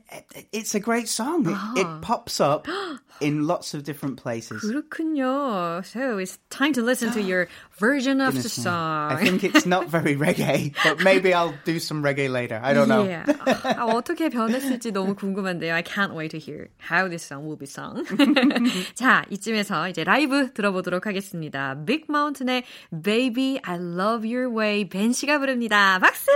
it's 0.54 0.76
a 0.76 0.80
great 0.80 1.10
song. 1.10 1.44
It, 1.76 1.82
it 1.82 1.88
pops 2.02 2.40
up 2.40 2.68
in 3.20 3.46
lots 3.48 3.74
of 3.74 3.84
different 3.84 4.16
places. 4.16 4.64
그렇군요. 4.64 5.84
So 5.86 6.18
it's 6.20 6.40
time 6.50 6.72
to 6.74 6.82
listen 6.82 7.12
to 7.12 7.22
your 7.22 7.48
version 7.80 8.22
of 8.22 8.34
the 8.34 8.40
Goodness 8.48 8.58
me. 8.60 8.64
song. 8.64 9.12
I 9.12 9.16
think 9.20 9.44
it's 9.44 9.66
not 9.66 9.90
very 9.90 10.16
reggae, 10.16 10.72
but 10.84 11.04
maybe 11.04 11.34
I'll 11.34 11.54
do 11.66 11.80
some 11.80 12.02
reggae 12.02 12.30
later. 12.32 12.60
I 12.64 12.72
don't 12.74 12.88
know. 12.88 13.04
Yeah. 13.04 13.26
아, 13.28 13.92
어떻게 13.92 14.30
변했을지 14.30 14.92
너무 14.92 15.16
궁금한데요. 15.16 15.74
I 15.76 15.84
can't 15.84 16.14
wait 16.16 16.32
to 16.32 16.40
hear 16.40 16.70
how 16.80 17.10
this 17.10 17.24
song 17.28 17.44
will 17.46 17.60
be 17.60 17.68
sung. 17.68 18.06
자, 18.96 19.26
이쯤에서 19.30 19.90
이제 19.90 20.04
라이브 20.06 20.54
들어보도록 20.54 21.06
하겠습니다. 21.08 21.76
Big 21.86 22.06
Mountain의 22.10 22.64
Baby 23.04 23.60
I 23.64 23.76
Love 23.76 24.24
Your 24.24 24.48
Way 24.56 24.88
벤 24.88 25.12
씨가 25.12 25.40
부릅니다. 25.40 26.00
박수! 26.00 26.32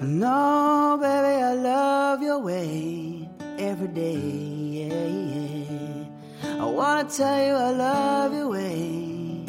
No, 0.00 0.96
baby, 1.00 1.42
I 1.42 1.54
love 1.54 2.22
your 2.22 2.38
way 2.38 3.28
every 3.58 3.88
day. 3.88 4.16
Yeah, 4.78 5.06
yeah. 5.32 6.62
I 6.62 6.66
wanna 6.66 7.04
tell 7.04 7.46
you 7.46 7.54
I 7.54 7.70
love 7.70 8.34
your 8.34 8.48
way. 8.48 9.44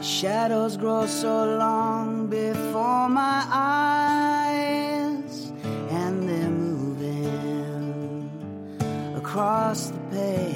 Shadows 0.00 0.76
grow 0.76 1.06
so 1.06 1.56
long 1.58 2.28
before 2.28 3.08
my 3.08 3.44
eyes, 3.50 5.52
and 5.90 6.28
they're 6.28 6.50
moving 6.50 8.30
across 9.16 9.90
the 9.90 9.98
page. 10.10 10.53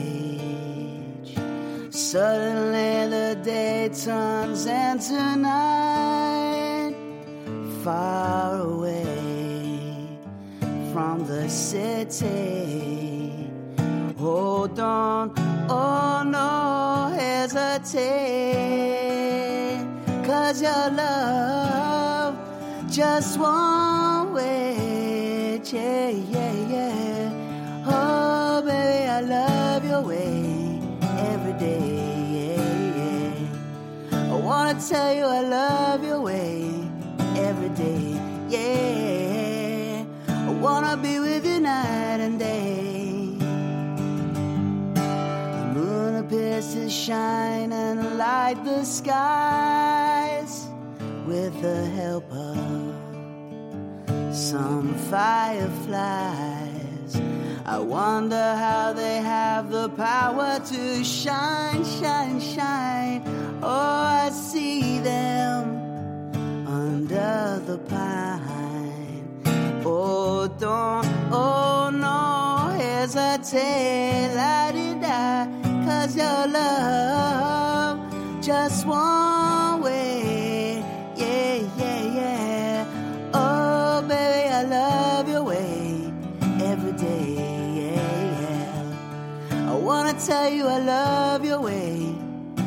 Suddenly 2.10 3.10
the 3.10 3.36
day 3.44 3.90
turns 3.90 4.64
into 4.64 5.36
night 5.36 6.94
far 7.84 8.62
away 8.62 10.08
from 10.90 11.26
the 11.26 11.46
city. 11.50 12.32
Hold 14.16 14.80
on, 14.80 15.34
oh 15.68 16.22
no, 16.24 17.12
hesitate. 17.14 18.06
Cause 20.24 20.62
your 20.62 20.88
love 20.88 22.38
just 22.90 23.38
won't 23.38 23.78
yeah. 25.72 26.27
Wanna 34.68 34.86
tell 34.86 35.14
you 35.14 35.24
I 35.24 35.40
love 35.40 36.04
your 36.04 36.20
way 36.20 36.70
every 37.36 37.70
day. 37.70 38.20
Yeah, 38.50 40.04
I 40.28 40.50
wanna 40.60 40.94
be 40.98 41.20
with 41.20 41.46
you 41.46 41.60
night 41.60 42.20
and 42.20 42.38
day. 42.38 43.38
The 45.56 45.64
moon 45.74 46.16
appears 46.16 46.74
to 46.74 46.90
shine 46.90 47.72
and 47.72 48.18
light 48.18 48.62
the 48.62 48.84
skies 48.84 50.66
with 51.26 51.54
the 51.62 51.86
help 51.86 52.30
of 52.30 52.58
some 54.36 54.94
fireflies. 55.10 56.67
I 57.70 57.78
wonder 57.80 58.54
how 58.54 58.94
they 58.94 59.18
have 59.18 59.70
the 59.70 59.90
power 59.90 60.58
to 60.58 61.04
shine, 61.04 61.84
shine, 61.84 62.40
shine. 62.40 63.22
Oh, 63.62 64.00
I 64.22 64.30
see 64.30 65.00
them 65.00 65.64
under 66.66 67.62
the 67.66 67.76
pine. 67.76 69.82
Oh, 69.84 70.48
don't, 70.58 71.06
oh 71.30 71.90
no, 71.92 72.74
hesitate, 72.78 74.32
la 74.34 74.72
di 74.72 74.94
da, 74.94 75.44
cause 75.84 76.16
your 76.16 76.46
love 76.46 77.98
just 78.42 78.86
one 78.86 79.27
tell 90.18 90.48
you 90.50 90.66
I 90.66 90.78
love 90.78 91.44
your 91.44 91.60
way 91.60 92.14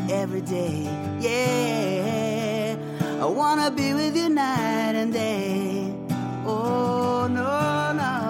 every 0.09 0.41
day. 0.41 0.83
Yeah. 1.19 2.77
I 3.21 3.25
wanna 3.25 3.71
be 3.71 3.93
with 3.93 4.15
you 4.15 4.29
night 4.29 4.95
and 4.95 5.11
day. 5.11 5.93
Oh, 6.45 7.27
no, 7.29 7.93
no. 7.93 8.27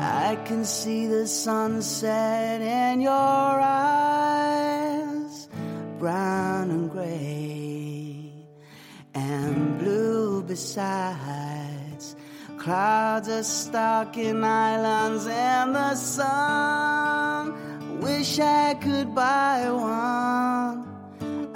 I 0.00 0.36
can 0.44 0.64
see 0.64 1.06
the 1.06 1.26
sunset 1.26 2.60
in 2.60 3.00
your 3.02 3.12
eyes, 3.92 5.48
brown 5.98 6.70
and 6.70 6.90
gray, 6.90 8.32
and 9.14 9.78
blue 9.78 10.42
besides. 10.42 11.61
Clouds 12.62 13.28
are 13.28 13.42
stalking 13.42 14.44
islands 14.44 15.26
in 15.26 15.72
the 15.72 15.96
sun. 15.96 17.54
Wish 18.00 18.38
I 18.38 18.74
could 18.74 19.12
buy 19.16 19.68
one 19.68 20.86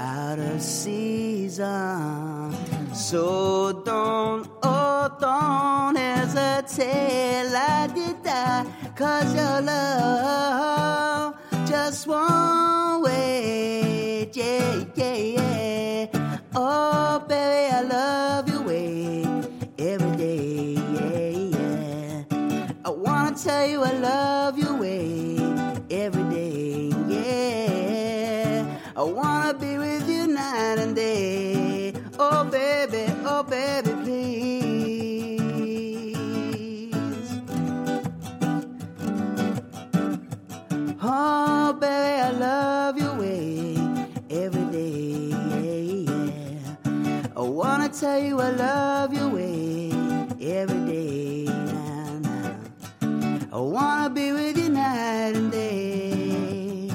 out 0.00 0.40
of 0.40 0.60
season. 0.60 2.52
So 2.92 3.84
don't, 3.84 4.50
oh, 4.64 5.08
don't 5.20 5.94
hesitate, 5.94 7.50
la 7.52 7.86
di 7.86 8.12
da, 8.24 8.64
cause 8.96 9.32
your 9.32 9.60
love 9.60 11.36
just 11.68 12.08
won't 12.08 12.55
tell 48.06 48.22
you 48.22 48.40
I 48.40 48.50
love 48.50 49.12
your 49.12 49.28
way 49.30 49.90
every 50.40 50.82
day. 50.86 51.44
Nah, 51.46 52.18
nah. 52.26 53.56
I 53.56 53.58
wanna 53.58 54.10
be 54.10 54.30
with 54.30 54.56
you 54.56 54.68
night 54.68 55.34
and 55.34 55.50
day. 55.50 56.90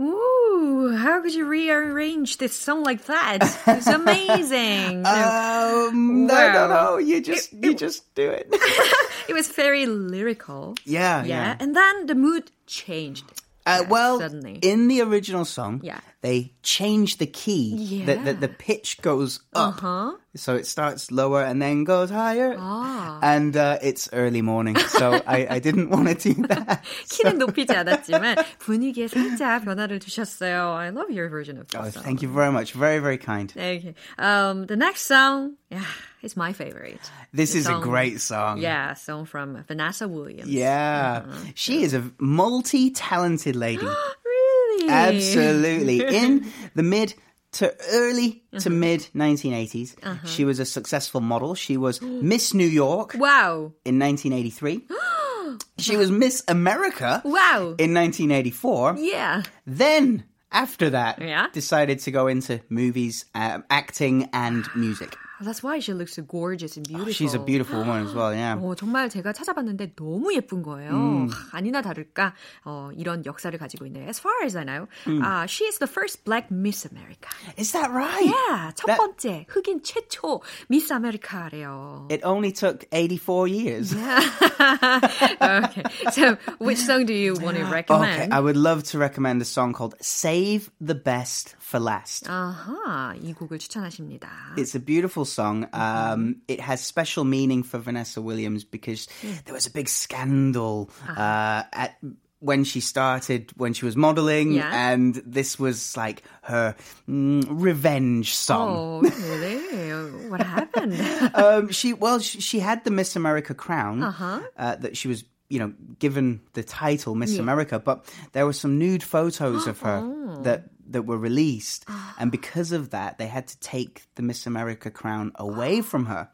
Ooh, 0.00 0.94
how 0.96 1.22
could 1.22 1.34
you 1.34 1.46
rearrange 1.46 2.38
this 2.38 2.56
song 2.56 2.82
like 2.82 3.04
that? 3.06 3.38
It's 3.66 3.86
amazing. 4.00 5.06
Um, 5.06 6.28
I 6.30 6.50
don't 6.52 6.70
Wow. 6.70 6.84
know. 6.92 6.96
You 6.98 7.20
just, 7.20 7.52
you 7.52 7.74
just 7.74 8.12
do 8.14 8.28
it. 8.30 8.48
it 9.28 9.32
was 9.32 9.48
very 9.48 9.86
lyrical. 9.86 10.74
yeah, 10.84 11.22
Yeah. 11.24 11.26
yeah. 11.26 11.56
And 11.60 11.76
then 11.76 12.06
the 12.06 12.14
mood 12.14 12.50
changed. 12.66 13.24
Uh, 13.67 13.81
Yeah, 13.83 13.89
well, 13.89 14.19
suddenly. 14.19 14.57
in 14.63 14.87
the 14.87 15.01
original 15.01 15.45
song, 15.45 15.81
Yeah. 15.83 15.99
they 16.23 16.53
change 16.63 17.17
the 17.17 17.27
key. 17.27 18.03
The, 18.05 18.15
the, 18.15 18.33
the 18.33 18.47
pitch 18.47 18.97
goes 19.03 19.41
up. 19.53 19.83
Uh-huh. 19.83 20.15
So 20.35 20.55
it 20.55 20.65
starts 20.65 21.11
lower 21.11 21.43
and 21.43 21.61
then 21.61 21.83
goes 21.83 22.09
higher. 22.09 22.55
Ah. 22.57 23.19
And 23.21 23.55
uh, 23.57 23.77
it's 23.83 24.09
early 24.13 24.41
morning, 24.41 24.75
so 24.77 25.21
I, 25.27 25.45
I 25.49 25.59
didn't 25.59 25.89
want 25.91 26.07
to 26.07 26.15
do 26.33 26.47
that. 26.47 26.81
키는 27.11 27.37
높이지 27.37 27.75
않았지만 27.75 28.37
분위기에 28.59 29.07
살짝 29.07 29.65
변화를 29.65 29.99
주셨어요. 29.99 30.73
I 30.73 30.89
love 30.89 31.11
your 31.11 31.29
version 31.29 31.57
of 31.59 31.67
Oh, 31.75 31.83
this 31.83 31.93
song. 31.93 32.03
thank 32.03 32.21
you 32.23 32.29
very 32.29 32.51
much. 32.51 32.73
Very, 32.73 32.99
very 32.99 33.17
kind. 33.19 33.51
Okay. 33.55 33.93
Um, 34.17 34.65
the 34.65 34.77
next 34.77 35.05
song, 35.05 35.57
yeah, 35.69 35.83
it's 36.24 36.36
my 36.36 36.52
favorite. 36.52 37.00
This 37.32 37.52
The 37.52 37.58
is 37.58 37.64
song- 37.66 37.82
a 37.82 37.84
great 37.84 38.20
song. 38.20 38.58
Yeah, 38.58 38.94
song 38.94 39.24
from 39.26 39.62
Vanessa 39.68 40.08
Williams. 40.08 40.50
Yeah. 40.50 41.24
She 41.54 41.82
is 41.84 41.94
a 41.94 42.02
multi 42.18 42.90
talented 42.90 43.56
lady. 43.56 43.86
Really? 44.34 44.90
Absolutely. 44.90 45.98
In 46.22 46.50
the 46.74 46.82
mid 46.82 47.14
to 47.52 47.72
early 47.92 48.42
to 48.58 48.68
Uh-huh. 48.68 48.70
mid 48.70 49.00
1980s, 49.14 49.94
she 50.26 50.44
was 50.44 50.58
a 50.58 50.64
successful 50.64 51.20
model. 51.20 51.54
She 51.54 51.76
was 51.76 52.02
Miss 52.32 52.52
New 52.54 52.66
York 52.66 53.14
Wow. 53.14 53.72
in 53.84 53.98
1983. 54.00 54.82
she 55.78 55.96
was 55.96 56.10
Miss 56.10 56.42
America 56.48 57.22
Wow. 57.24 57.76
in 57.78 57.94
1984. 57.94 58.96
Yeah. 58.98 59.42
Then, 59.66 60.24
after 60.50 60.90
that, 60.90 61.20
Yeah. 61.22 61.46
decided 61.52 62.00
to 62.00 62.10
go 62.10 62.26
into 62.26 62.60
movies, 62.68 63.24
um, 63.34 63.62
acting, 63.70 64.28
and 64.32 64.66
music. 64.74 65.14
That's 65.41 65.63
why 65.63 65.79
she 65.79 65.93
looks 65.93 66.15
so 66.15 66.21
gorgeous 66.21 66.75
and 66.75 66.85
beautiful. 66.85 67.13
She's 67.13 67.33
a 67.33 67.39
beautiful 67.39 67.79
woman 67.79 68.03
as 68.05 68.13
well, 68.13 68.33
yeah. 68.35 68.55
어, 68.59 68.75
정말 68.75 69.07
제가 69.09 69.31
찾아봤는데 69.31 69.95
너무 69.95 70.33
예쁜 70.33 70.61
거예요. 70.61 70.91
음. 70.91 71.29
하, 71.31 71.57
아니나 71.57 71.81
다를까 71.81 72.33
어, 72.65 72.89
이런 72.97 73.23
역사를 73.25 73.57
가지고 73.57 73.85
있네요. 73.87 74.05
As 74.09 74.19
far 74.19 74.35
as 74.43 74.57
I 74.57 74.65
know, 74.65 74.87
음. 75.07 75.23
uh, 75.23 75.45
she 75.47 75.63
is 75.63 75.77
the 75.79 75.87
first 75.87 76.25
black 76.25 76.51
Miss 76.51 76.83
America. 76.85 77.29
Is 77.55 77.71
that 77.71 77.89
right? 77.89 78.25
Yeah, 78.27 78.73
첫 78.75 78.87
That- 78.87 78.99
번째 78.99 79.45
흑인 79.47 79.81
최초 79.81 80.41
미스 80.67 80.91
아메리카래요. 80.91 82.07
It 82.11 82.19
only 82.25 82.51
took 82.51 82.83
84 82.91 83.47
years. 83.47 83.95
okay, 83.95 85.83
so 86.11 86.35
which 86.59 86.79
song 86.79 87.05
do 87.05 87.13
you 87.13 87.33
want 87.35 87.57
to 87.57 87.63
Okay, 87.63 87.71
recommend? 87.71 88.33
I 88.33 88.39
would 88.39 88.57
love 88.57 88.83
to 88.91 88.97
recommend 88.97 89.41
a 89.41 89.45
song 89.45 89.71
called 89.73 89.95
Save 90.01 90.69
the 90.81 90.95
Best 90.95 91.55
for 91.59 91.79
Last. 91.79 92.27
아하, 92.27 93.15
이 93.21 93.33
곡을 93.33 93.57
추천하십니다. 93.59 94.27
It's 94.57 94.75
a 94.75 94.79
beautiful 94.79 95.22
song. 95.24 95.68
Um, 95.72 96.36
it 96.48 96.60
has 96.60 96.80
special 96.80 97.24
meaning 97.24 97.62
for 97.62 97.78
Vanessa 97.78 98.20
Williams 98.22 98.64
because 98.64 99.06
there 99.44 99.54
was 99.54 99.66
a 99.66 99.70
big 99.70 99.88
scandal 99.88 100.90
uh, 101.08 101.62
at 101.72 101.96
when 102.40 102.62
she 102.64 102.80
started 102.80 103.50
when 103.56 103.72
she 103.72 103.86
was 103.86 103.96
modeling, 103.96 104.52
Yeah. 104.52 104.92
and 104.92 105.14
this 105.24 105.58
was 105.58 105.96
like 105.96 106.22
her 106.42 106.74
mm, 107.08 107.42
revenge 107.48 108.34
song. 108.34 109.02
Oh, 109.06 109.10
really? 109.10 110.28
What 110.28 110.42
happened? 110.42 111.00
um, 111.34 111.70
she 111.70 111.94
well, 111.94 112.18
she, 112.18 112.40
she 112.40 112.60
had 112.60 112.84
the 112.84 112.90
Miss 112.90 113.16
America 113.16 113.54
crown 113.54 114.02
Uh-huh. 114.02 114.40
uh, 114.58 114.76
that 114.76 114.96
she 114.96 115.08
was. 115.08 115.24
You 115.50 115.58
know, 115.58 115.72
given 115.98 116.40
the 116.54 116.62
title 116.62 117.14
Miss 117.14 117.38
America, 117.38 117.78
but 117.78 118.10
there 118.32 118.46
were 118.46 118.52
some 118.54 118.78
nude 118.78 119.02
photos 119.02 119.66
of 119.72 119.80
her 119.80 120.00
Oh. 120.02 120.42
that 120.42 120.70
that 120.90 121.02
were 121.06 121.16
released, 121.18 121.84
and 122.18 122.30
because 122.30 122.72
of 122.72 122.90
that, 122.90 123.18
they 123.18 123.26
had 123.26 123.46
to 123.48 123.58
take 123.60 124.02
the 124.16 124.22
Miss 124.22 124.46
America 124.46 124.90
crown 124.90 125.32
away 125.36 125.80
from 125.90 126.06
her. 126.06 126.28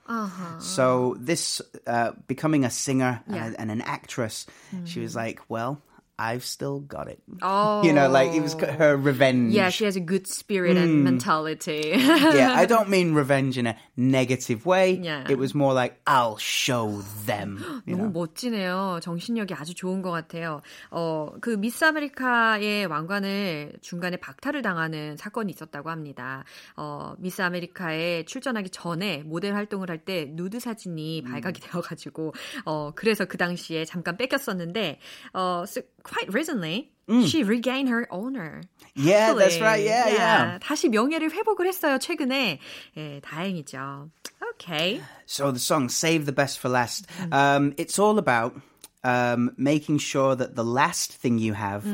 So 0.61 1.17
this, 1.21 1.61
uh, 1.87 2.13
becoming 2.27 2.65
a 2.65 2.71
singer 2.71 3.23
Uh-huh. 3.27 3.35
Yeah. 3.37 3.43
Mm. 3.43 3.47
and, 3.47 3.61
and 3.61 3.71
an 3.71 3.81
actress, 3.83 4.47
she 4.85 5.01
was 5.01 5.15
like, 5.17 5.41
"Well, 5.49 5.83
I've 6.21 6.45
still 6.45 6.81
got 6.85 7.09
it." 7.09 7.17
Oh, 7.41 7.81
You 7.83 7.97
know, 7.97 8.13
like 8.13 8.37
it 8.37 8.43
was 8.45 8.53
her 8.61 8.97
revenge. 9.01 9.55
Yeah, 9.57 9.71
she 9.73 9.89
has 9.89 9.97
a 9.97 10.05
good 10.05 10.29
spirit 10.29 10.77
and 10.77 11.01
mentality. 11.03 11.97
yeah, 11.97 12.53
I 12.53 12.67
don't 12.69 12.91
mean 12.93 13.15
revenge 13.17 13.57
in 13.57 13.65
a 13.67 13.75
negative 13.97 14.67
way. 14.69 15.01
Yeah. 15.01 15.25
It 15.31 15.39
was 15.41 15.55
more 15.57 15.73
like 15.73 15.97
I'll 16.07 16.37
show 16.37 17.01
them. 17.25 17.65
너무 17.89 18.13
know? 18.13 18.13
멋지네요. 18.13 19.01
정신력이 19.01 19.55
아주 19.55 19.73
좋은 19.75 20.03
것 20.03 20.11
같아요. 20.11 20.61
어, 20.91 21.33
그 21.41 21.57
미스 21.57 21.83
아메리카의 21.85 22.87
왕관을 22.87 23.73
중간에 23.81 24.17
박탈을 24.19 24.61
당하는 24.63 25.17
사건이 25.17 25.53
있었다고 25.53 25.89
합니다. 25.89 26.45
어, 26.77 27.15
미스 27.19 27.41
아메리카에 27.43 28.25
출전하기 28.25 28.71
전에 28.71 29.23
모델 29.25 29.55
활동을 29.55 29.89
할 29.89 30.01
때 30.05 30.27
누드 30.33 30.61
사진이 30.61 31.23
발각이 31.25 31.61
되어 31.61 31.81
가지고, 31.83 32.33
어, 32.65 32.91
그래서 32.95 33.27
그 33.27 33.37
당시에 33.37 33.85
잠깐 33.85 34.17
뺏겼었는데, 34.17 34.99
어, 35.35 35.65
쓰- 35.67 35.87
quite 36.04 36.32
recently, 36.34 36.92
she 37.26 37.44
regained 37.44 37.90
her 37.90 38.08
honor. 38.12 38.62
Yeah, 38.96 39.34
that's 39.34 39.56
Actually. 39.56 39.62
right. 39.62 39.84
Yeah, 39.84 40.08
yeah. 40.10 40.60
다시 40.60 40.90
명예를 40.90 41.30
회복을 41.32 41.68
했어요, 41.68 42.00
최근에. 42.00 42.60
예, 42.98 43.22
다행이죠. 43.22 44.10
Okay. 44.56 45.02
So 45.26 45.52
the 45.52 45.60
song 45.60 45.90
"Save 45.90 46.26
the 46.26 46.32
Best 46.32 46.60
for 46.60 46.70
Last," 46.70 47.06
um, 47.32 47.74
it's 47.78 48.00
all 48.00 48.18
about 48.18 48.56
um, 49.04 49.52
making 49.58 50.00
sure 50.00 50.36
that 50.36 50.56
the 50.56 50.64
last 50.64 51.12
thing 51.14 51.38
you 51.38 51.54
have 51.54 51.86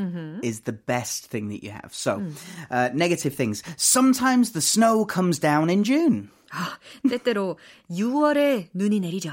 is 0.42 0.60
the 0.60 0.72
best 0.72 1.26
thing 1.26 1.48
that 1.48 1.62
you 1.62 1.70
have. 1.70 1.92
So, 1.92 2.22
uh, 2.70 2.90
negative 2.94 3.34
things. 3.34 3.62
Sometimes 3.76 4.52
the 4.52 4.62
snow 4.62 5.04
comes 5.04 5.38
down 5.38 5.68
in 5.70 5.84
June. 5.84 6.30
아, 6.52 6.78
때때로 7.08 7.58
6월에 7.90 8.68
눈이 8.74 9.00
내리죠. 9.00 9.32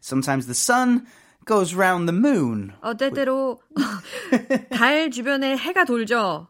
Sometimes 0.00 0.46
the 0.46 0.54
sun 0.54 1.06
goes 1.46 1.74
round 1.74 2.08
the 2.08 2.16
moon. 2.16 2.72
어, 2.80 2.94
때때로 2.96 3.60
달 4.70 5.10
주변에 5.10 5.56
해가 5.56 5.84
돌죠. 5.84 6.48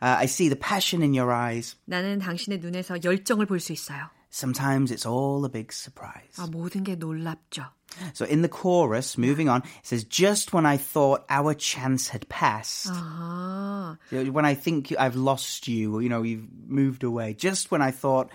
Uh, 0.00 0.16
I 0.20 0.24
see 0.24 0.48
the 0.48 0.58
passion 0.58 1.02
in 1.02 1.12
your 1.14 1.32
eyes. 1.32 1.76
나는 1.84 2.18
당신의 2.18 2.58
눈에서 2.60 3.02
열정을 3.02 3.46
볼 3.46 3.60
수 3.60 3.72
있어요. 3.72 4.08
Sometimes 4.30 4.92
it's 4.92 5.06
all 5.06 5.44
a 5.44 5.50
big 5.50 5.68
surprise. 5.72 6.36
아, 6.38 6.46
모든 6.46 6.84
게 6.84 6.94
놀랍죠. 6.94 7.64
So 8.14 8.24
in 8.26 8.42
the 8.42 8.50
chorus, 8.52 9.18
moving 9.18 9.48
on, 9.48 9.62
it 9.64 9.86
says, 9.86 10.04
"Just 10.04 10.54
when 10.54 10.66
I 10.66 10.76
thought 10.76 11.24
our 11.30 11.54
chance 11.56 12.10
had 12.12 12.28
passed." 12.28 12.92
아, 12.92 13.96
When 14.12 14.44
I 14.44 14.54
think 14.54 14.92
I've 14.98 15.16
lost 15.16 15.66
you, 15.68 15.98
you 16.00 16.08
know, 16.08 16.22
you've 16.22 16.46
moved 16.68 17.02
away. 17.02 17.34
Just 17.34 17.72
when 17.72 17.80
I 17.82 17.90
thought 17.90 18.28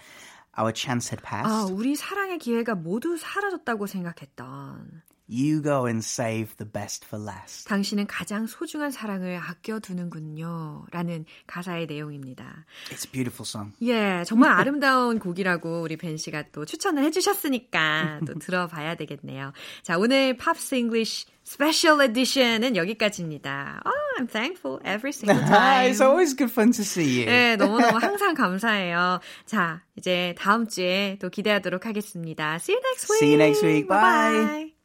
our 0.58 0.74
chance 0.74 1.10
had 1.14 1.22
passed, 1.24 1.48
아, 1.48 1.66
우리 1.72 1.96
사랑의 1.96 2.40
기회가 2.40 2.74
모두 2.76 3.16
사라졌다고 3.16 3.86
생각했던 3.88 5.04
You 5.29 5.63
go 5.63 5.87
and 5.87 6.05
save 6.05 6.57
the 6.57 6.71
best 6.71 7.05
for 7.05 7.23
last. 7.23 7.69
당신은 7.69 8.07
가장 8.07 8.47
소중한 8.47 8.91
사랑을 8.91 9.37
아껴두는군요. 9.37 10.87
라는 10.91 11.25
가사의 11.47 11.87
내용입니다. 11.87 12.65
It's 12.91 13.07
a 13.07 13.13
beautiful 13.13 13.45
song. 13.45 13.73
예, 13.83 14.25
정말 14.27 14.53
아름다운 14.53 15.19
곡이라고 15.19 15.83
우리 15.83 15.97
벤 15.97 16.17
씨가 16.17 16.45
또 16.53 16.65
추천을 16.65 17.05
해주셨으니까 17.05 18.21
또 18.27 18.35
들어봐야 18.39 18.95
되겠네요. 18.95 19.53
자, 19.83 19.99
오늘 19.99 20.37
Pops 20.37 20.75
English 20.75 21.27
Special 21.45 22.03
Edition은 22.03 22.77
여기까지입니다. 22.77 23.81
Oh, 23.87 24.23
I'm 24.23 24.31
thankful 24.31 24.81
every 24.85 25.13
single 25.13 25.41
time. 25.47 25.91
it's 25.91 26.03
always 26.03 26.37
good 26.37 26.53
fun 26.53 26.73
to 26.73 26.83
see 26.83 27.21
you. 27.21 27.25
네, 27.25 27.57
너무너무 27.57 27.97
항상 27.97 28.35
감사해요. 28.35 29.21
자, 29.47 29.83
이제 29.97 30.35
다음 30.37 30.69
주에 30.69 31.17
또 31.21 31.31
기대하도록 31.31 31.87
하겠습니다. 31.87 32.57
See 32.57 32.75
you 32.77 32.83
next 32.85 33.11
week. 33.11 33.19
See 33.19 33.33
you 33.33 33.39
next 33.39 33.65
week. 33.65 33.89
Bye. 33.89 34.47
Bye. 34.47 34.78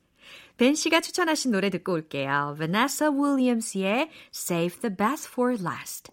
벤 0.57 0.75
씨가 0.75 1.01
추천하신 1.01 1.51
노래 1.51 1.69
듣고 1.69 1.93
올게요. 1.93 2.55
Vanessa 2.57 3.11
Williams의 3.11 4.09
Save 4.33 4.81
the 4.81 4.95
Best 4.95 5.29
for 5.31 5.57
Last. 5.59 6.12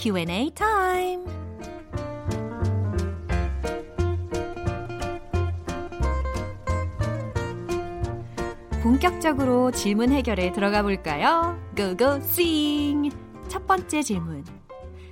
Q&A 0.00 0.48
타임. 0.54 1.24
본격적으로 8.80 9.72
질문 9.72 10.12
해결에 10.12 10.52
들어가 10.52 10.82
볼까요? 10.82 11.60
고고 11.76 12.20
싱! 12.20 13.10
첫 13.48 13.66
번째 13.66 14.02
질문. 14.02 14.44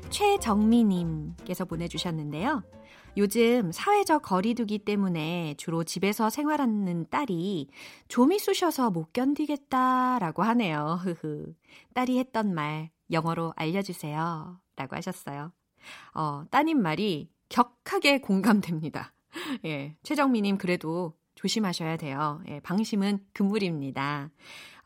최정미님께서 0.09 1.65
보내주셨는데요. 1.65 2.63
요즘 3.17 3.73
사회적 3.73 4.23
거리두기 4.23 4.79
때문에 4.79 5.55
주로 5.59 5.83
집에서 5.83 6.31
생활하는 6.31 7.07
딸이 7.11 7.71
좀이 8.07 8.39
쑤셔서 8.39 8.91
못 8.91 9.13
견디겠다라고 9.13 10.45
하네요. 10.45 11.01
흐흐. 11.03 11.55
딸이 11.95 12.21
했던 12.21 12.55
말 12.55 12.91
영어로 13.11 13.53
알려주세요. 13.57 14.61
라고 14.77 14.97
하셨어요. 14.97 15.53
어, 16.15 16.45
따님 16.51 16.81
말이 16.81 17.31
격하게 17.49 18.21
공감됩니다. 18.21 19.13
예, 19.65 19.97
최정미님 20.03 20.59
그래도 20.59 21.17
조심하셔야 21.35 21.97
돼요. 21.97 22.43
예, 22.49 22.61
방심은 22.61 23.27
금물입니다. 23.33 24.31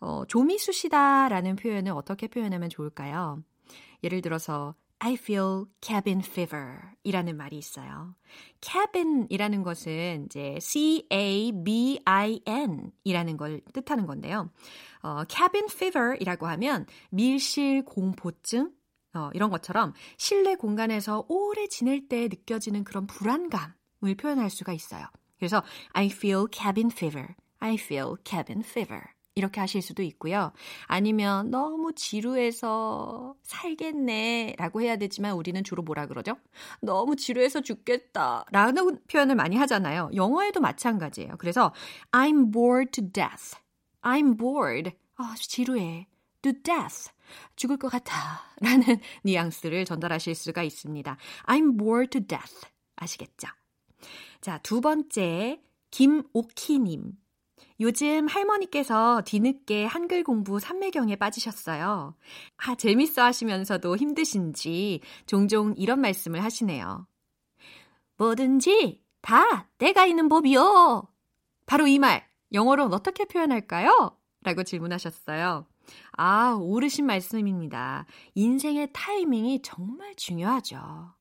어, 0.01 0.25
좀이 0.27 0.59
쑤시다라는 0.59 1.57
표현을 1.57 1.93
어떻게 1.93 2.27
표현하면 2.27 2.71
좋을까요? 2.71 3.43
예를 4.03 4.23
들어서 4.23 4.75
I 5.03 5.15
feel 5.15 5.65
cabin 5.81 6.21
fever 6.21 6.79
이라는 7.05 7.37
말이 7.37 7.57
있어요. 7.57 8.15
cabin이라는 8.61 9.63
것은 9.63 10.27
이제 10.27 10.59
C-A-B-I-N 10.61 11.73
이라는 13.05 13.37
걸 13.39 13.63
뜻하는 13.73 14.07
건데요. 14.07 14.51
어, 15.03 15.23
cabin 15.27 15.69
fever이라고 15.71 16.47
하면 16.49 16.87
밀실 17.11 17.87
공포증 17.87 18.73
어, 19.15 19.31
이런 19.35 19.51
것처럼 19.51 19.93
실내 20.17 20.55
공간에서 20.55 21.25
오래 21.29 21.67
지낼 21.67 22.09
때 22.09 22.29
느껴지는 22.29 22.85
그런 22.85 23.07
불안감을 23.07 24.15
표현할 24.19 24.51
수가 24.51 24.73
있어요. 24.73 25.07
그래서 25.39 25.63
I 25.93 26.07
feel 26.07 26.47
cabin 26.53 26.91
fever. 26.93 27.29
I 27.59 27.75
feel 27.75 28.15
cabin 28.25 28.63
fever. 28.65 29.03
이렇게 29.35 29.61
하실 29.61 29.81
수도 29.81 30.03
있고요. 30.03 30.53
아니면 30.87 31.51
너무 31.51 31.95
지루해서 31.95 33.35
살겠네 33.43 34.57
라고 34.59 34.83
해야 34.83 34.97
되지만 34.97 35.33
우리는 35.33 35.63
주로 35.65 35.83
뭐라 35.83 36.07
그러죠? 36.07 36.37
너무 36.83 37.17
지루해서 37.17 37.61
죽겠다 37.63 38.45
라는 38.51 38.99
표현을 39.07 39.37
많이 39.37 39.57
하잖아요. 39.57 40.11
영어에도 40.15 40.61
마찬가지예요. 40.61 41.37
그래서 41.39 41.73
I'm 42.11 42.53
bored 42.53 42.91
to 42.93 43.11
death. 43.11 43.57
I'm 44.03 44.37
bored. 44.37 44.93
아, 45.17 45.35
지루해. 45.39 46.07
to 46.43 46.53
death. 46.53 47.11
죽을 47.57 47.77
것 47.77 47.89
같아. 47.89 48.15
라는 48.61 49.01
뉘앙스를 49.25 49.85
전달하실 49.85 50.35
수가 50.35 50.63
있습니다. 50.63 51.17
I'm 51.45 51.79
bored 51.79 52.11
to 52.11 52.27
death. 52.27 52.67
아시겠죠? 52.97 53.49
자, 54.41 54.59
두 54.59 54.81
번째, 54.81 55.61
김오키님. 55.91 57.13
요즘 57.81 58.27
할머니께서 58.29 59.23
뒤늦게 59.25 59.87
한글 59.87 60.23
공부 60.23 60.61
삼매경에 60.61 61.17
빠지셨어요. 61.17 62.15
아, 62.59 62.75
재밌어 62.75 63.23
하시면서도 63.23 63.97
힘드신지 63.97 65.01
종종 65.27 65.75
이런 65.77 66.01
말씀을 66.01 66.45
하시네요. 66.45 67.07
뭐든지 68.19 69.03
다 69.23 69.69
때가 69.79 70.05
있는 70.05 70.29
법이요. 70.29 71.09
바로 71.65 71.87
이 71.87 71.99
말, 71.99 72.29
영어로 72.53 72.85
어떻게 72.87 73.25
표현할까요? 73.25 74.19
라고 74.43 74.63
질문하셨어요. 74.63 75.67
아, 76.13 76.57
옳으신 76.61 77.07
말씀입니다. 77.07 78.07
인생의 78.35 78.91
타이밍이 78.93 79.63
정말 79.63 80.15
중요하죠. 80.17 81.15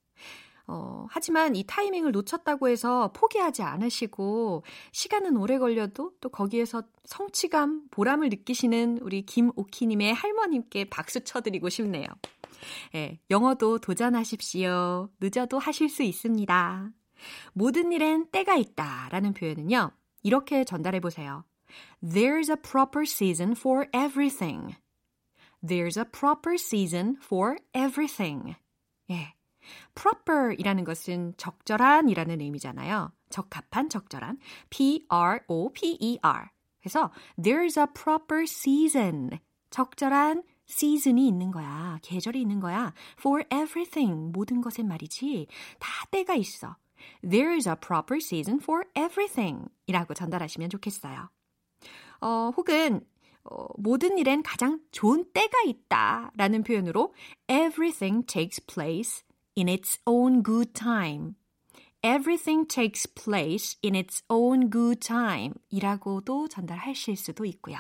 어, 0.72 1.08
하지만 1.10 1.56
이 1.56 1.64
타이밍을 1.66 2.12
놓쳤다고 2.12 2.70
해서 2.70 3.12
포기하지 3.14 3.64
않으시고 3.64 4.64
시간은 4.92 5.36
오래 5.36 5.58
걸려도 5.58 6.12
또 6.22 6.30
거기에서 6.30 6.84
성취감, 7.06 7.88
보람을 7.90 8.30
느끼시는 8.30 9.00
우리 9.02 9.24
김오키님의 9.24 10.14
할머님께 10.14 10.86
박수 10.92 11.24
쳐드리고 11.24 11.70
싶네요. 11.70 12.06
예, 12.94 13.20
영어도 13.32 13.80
도전하십시오. 13.80 15.10
늦어도 15.20 15.58
하실 15.58 15.90
수 15.90 16.04
있습니다. 16.04 16.92
모든 17.54 17.92
일엔 17.92 18.28
때가 18.32 18.56
있다 18.56 19.10
라는 19.10 19.34
표현은요. 19.34 19.90
이렇게 20.22 20.64
전달해 20.66 21.00
보세요. 21.00 21.46
There's 22.02 22.50
a 22.50 22.56
proper 22.56 23.06
season 23.06 23.56
for 23.56 23.88
everything. 23.94 24.76
There's 25.62 25.98
a 25.98 26.06
proper 26.06 26.58
season 26.58 27.18
for 27.22 27.58
everything. 27.74 28.56
예. 29.12 29.34
proper이라는 29.96 30.84
것은 30.86 31.34
적절한이라는 31.38 32.40
의미잖아요. 32.42 33.12
적합한, 33.30 33.90
적절한. 33.90 34.38
P-R-O-P-E-R. 34.70 36.50
그래서 36.82 37.12
there's 37.38 37.78
a 37.78 37.86
proper 37.94 38.44
season. 38.44 39.40
적절한 39.70 40.44
season이 40.68 41.28
있는 41.28 41.52
거야. 41.52 42.00
계절이 42.02 42.40
있는 42.42 42.60
거야. 42.60 42.94
for 43.20 43.44
everything. 43.52 44.32
모든 44.32 44.62
것엔 44.62 44.88
말이지. 44.88 45.48
다 45.80 46.06
때가 46.12 46.36
있어. 46.36 46.78
There's 47.24 47.68
a 47.68 47.76
proper 47.76 48.18
season 48.18 48.60
for 48.62 48.86
everything. 48.96 49.68
이라고 49.88 50.14
전달하시면 50.14 50.70
좋겠어요. 50.70 51.30
어, 52.22 52.52
혹은 52.56 53.02
어, 53.44 53.68
모든 53.78 54.18
일엔 54.18 54.44
가장 54.44 54.80
좋은 54.92 55.26
때가 55.34 55.62
있다 55.66 56.32
라는 56.36 56.64
표현으로 56.64 57.14
everything 57.48 58.26
takes 58.26 58.64
place 58.66 59.24
in 59.58 59.68
its 59.68 60.00
own 60.06 60.44
good 60.44 60.74
time. 60.74 61.34
everything 62.02 62.68
takes 62.68 63.08
place 63.08 63.78
in 63.84 63.96
its 63.96 64.24
own 64.30 64.70
good 64.70 65.00
time 65.00 65.54
이라고도 65.70 66.48
전달하실 66.48 67.16
수도 67.18 67.46
있고요. 67.46 67.78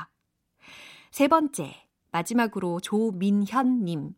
세 1.11 1.27
번째, 1.27 1.87
마지막으로 2.11 2.79
조민현님. 2.79 4.13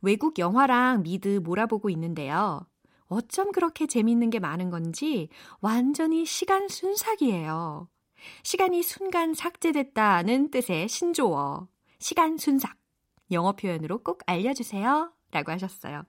외국 0.00 0.38
영화랑 0.38 1.02
미드 1.02 1.40
몰아보고 1.42 1.90
있는데요. 1.90 2.66
어쩜 3.06 3.52
그렇게 3.52 3.86
재밌는 3.86 4.30
게 4.30 4.38
많은 4.38 4.70
건지 4.70 5.28
완전히 5.60 6.24
시간 6.24 6.68
순삭이에요. 6.68 7.88
시간이 8.42 8.82
순간 8.82 9.34
삭제됐다는 9.34 10.50
뜻의 10.50 10.88
신조어. 10.88 11.68
시간 11.98 12.36
순삭. 12.36 12.76
영어 13.30 13.52
표현으로 13.52 14.02
꼭 14.02 14.20
알려주세요. 14.26 15.12
라고 15.30 15.52
하셨어요. 15.52 16.04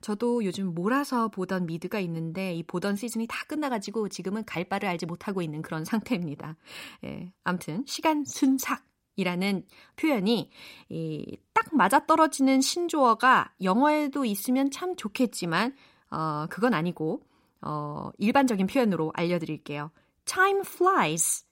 저도 0.00 0.44
요즘 0.44 0.74
몰아서 0.74 1.28
보던 1.28 1.66
미드가 1.66 2.00
있는데 2.00 2.54
이 2.54 2.62
보던 2.62 2.96
시즌이 2.96 3.26
다 3.26 3.44
끝나가지고 3.46 4.08
지금은 4.08 4.44
갈 4.44 4.64
바를 4.64 4.88
알지 4.88 5.06
못하고 5.06 5.42
있는 5.42 5.62
그런 5.62 5.84
상태입니다. 5.84 6.56
예, 7.04 7.32
아무튼 7.44 7.84
시간 7.86 8.24
순삭이라는 8.24 9.66
표현이 9.96 10.50
이, 10.88 11.38
딱 11.52 11.66
맞아떨어지는 11.74 12.62
신조어가 12.62 13.52
영어에도 13.62 14.24
있으면 14.24 14.70
참 14.70 14.96
좋겠지만 14.96 15.76
어, 16.10 16.46
그건 16.48 16.72
아니고 16.72 17.22
어, 17.60 18.10
일반적인 18.18 18.66
표현으로 18.66 19.12
알려드릴게요. 19.14 19.90
Time 20.24 20.60
flies. 20.60 21.44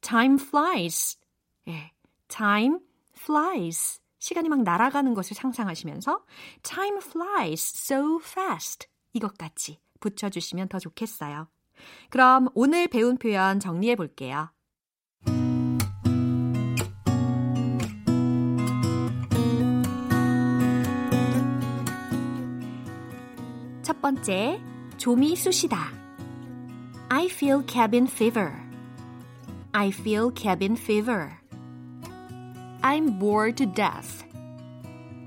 Time 0.00 0.38
flies. 0.40 1.18
예, 1.68 1.92
time 2.28 2.78
flies. 3.16 4.00
시간이 4.18 4.48
막 4.48 4.62
날아가는 4.62 5.14
것을 5.14 5.34
상상하시면서 5.34 6.24
time 6.62 6.98
flies 6.98 7.72
so 7.76 8.20
fast. 8.22 8.88
이것같이 9.12 9.80
붙여주시면 10.00 10.68
더 10.68 10.78
좋겠어요. 10.78 11.48
그럼 12.10 12.48
오늘 12.54 12.88
배운 12.88 13.16
표현 13.16 13.60
정리해 13.60 13.96
볼게요. 13.96 14.50
첫 23.82 24.00
번째, 24.00 24.60
쑤시다. 25.34 25.99
I 27.09 27.27
feel 27.27 27.63
cabin 27.63 28.07
fever. 28.07 28.53
I 29.73 29.91
feel 29.91 30.31
cabin 30.31 30.75
fever. 30.75 31.39
I'm 32.83 33.19
bored 33.19 33.57
to 33.57 33.65
death. 33.65 34.23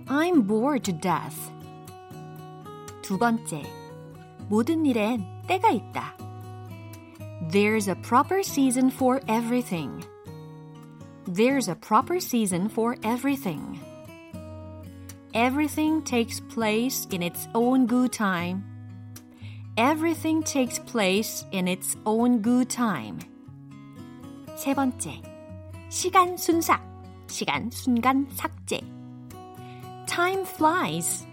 I'm 0.09 0.43
bored 0.43 0.85
to 0.85 0.93
death. 0.93 1.37
두 3.03 3.19
번째, 3.19 3.63
모든 4.49 4.85
일엔 4.85 5.25
때가 5.47 5.71
있다. 5.71 6.15
There's 7.51 7.89
a 7.89 7.95
proper 7.95 8.43
season 8.43 8.91
for 8.91 9.21
everything. 9.29 10.05
There's 11.27 11.69
a 11.69 11.75
proper 11.75 12.21
season 12.21 12.69
for 12.69 12.97
everything. 13.03 13.79
Everything 15.35 16.03
takes 16.03 16.41
place 16.41 17.07
in 17.11 17.23
its 17.23 17.49
own 17.55 17.87
good 17.87 18.13
time. 18.13 18.65
Everything 19.76 20.44
takes 20.44 20.78
place 20.78 21.46
in 21.52 21.68
its 21.68 21.98
own 22.06 22.44
good 22.44 22.70
time. 22.70 23.18
세 24.56 24.76
번째, 24.76 25.20
시간 25.90 26.38
순삭, 26.38 26.80
시간 27.28 27.72
순간 27.72 28.28
삭제. 28.36 28.82
Time 30.06 30.46
flies. 30.46 31.26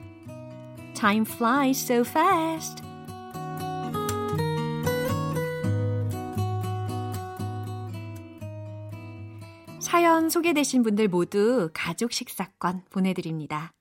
Time 0.94 1.26
flies 1.26 1.78
so 1.78 2.00
fast. 2.00 2.82
사연 9.80 10.30
소개되신 10.30 10.82
분들 10.82 11.08
모두 11.08 11.68
가족 11.74 12.12
식사권 12.12 12.84
보내드립니다. 12.88 13.72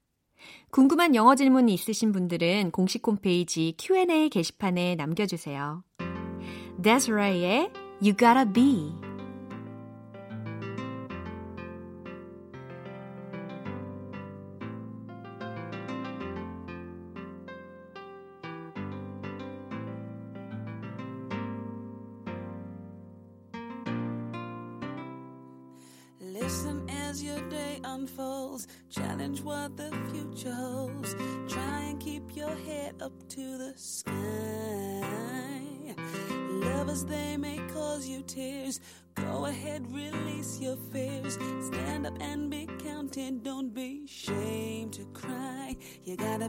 궁금한 0.71 1.15
영어 1.15 1.35
질문이 1.35 1.73
있으신 1.73 2.11
분들은 2.11 2.71
공식 2.71 3.05
홈페이지 3.05 3.73
Q&A 3.77 4.29
게시판에 4.29 4.95
남겨주세요. 4.95 5.83
Desiree의 6.81 7.71
You 8.01 8.15
Gotta 8.15 8.45
Be 8.53 9.08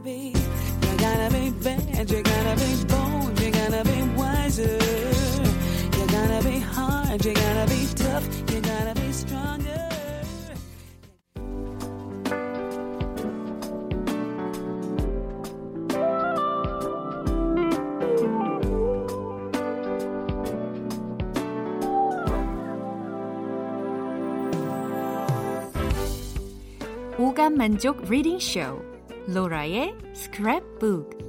be, 0.00 0.32
you 0.84 0.92
gotta 0.98 1.28
be 1.36 1.50
bad. 1.64 2.10
You 2.10 2.22
gotta 2.22 2.54
be 2.62 2.70
bold. 2.92 3.40
You 3.40 3.50
gotta 3.50 3.82
be 3.84 3.98
wiser. 4.18 4.78
You 5.96 6.04
gotta 6.16 6.40
be 6.48 6.58
hard. 6.58 7.24
You 7.24 7.34
gotta 7.34 7.66
be 7.72 7.80
tough. 7.94 8.26
You 8.50 8.60
gotta 8.60 8.94
be 9.00 9.12
stronger. 9.12 9.82
오감 27.18 27.54
만족 27.54 28.02
리딩 28.10 28.38
쇼 28.38 28.89
로라의 29.33 29.95
스크랩북 30.13 31.21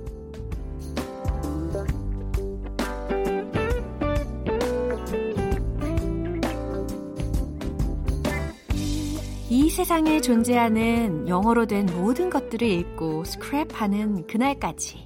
이 9.49 9.71
세상에 9.71 10.21
존재하는 10.21 11.29
영어로 11.29 11.67
된 11.67 11.87
모든 11.87 12.29
것들을 12.29 12.67
읽고 12.67 13.23
스크랩하는 13.23 14.27
그날까지 14.27 15.05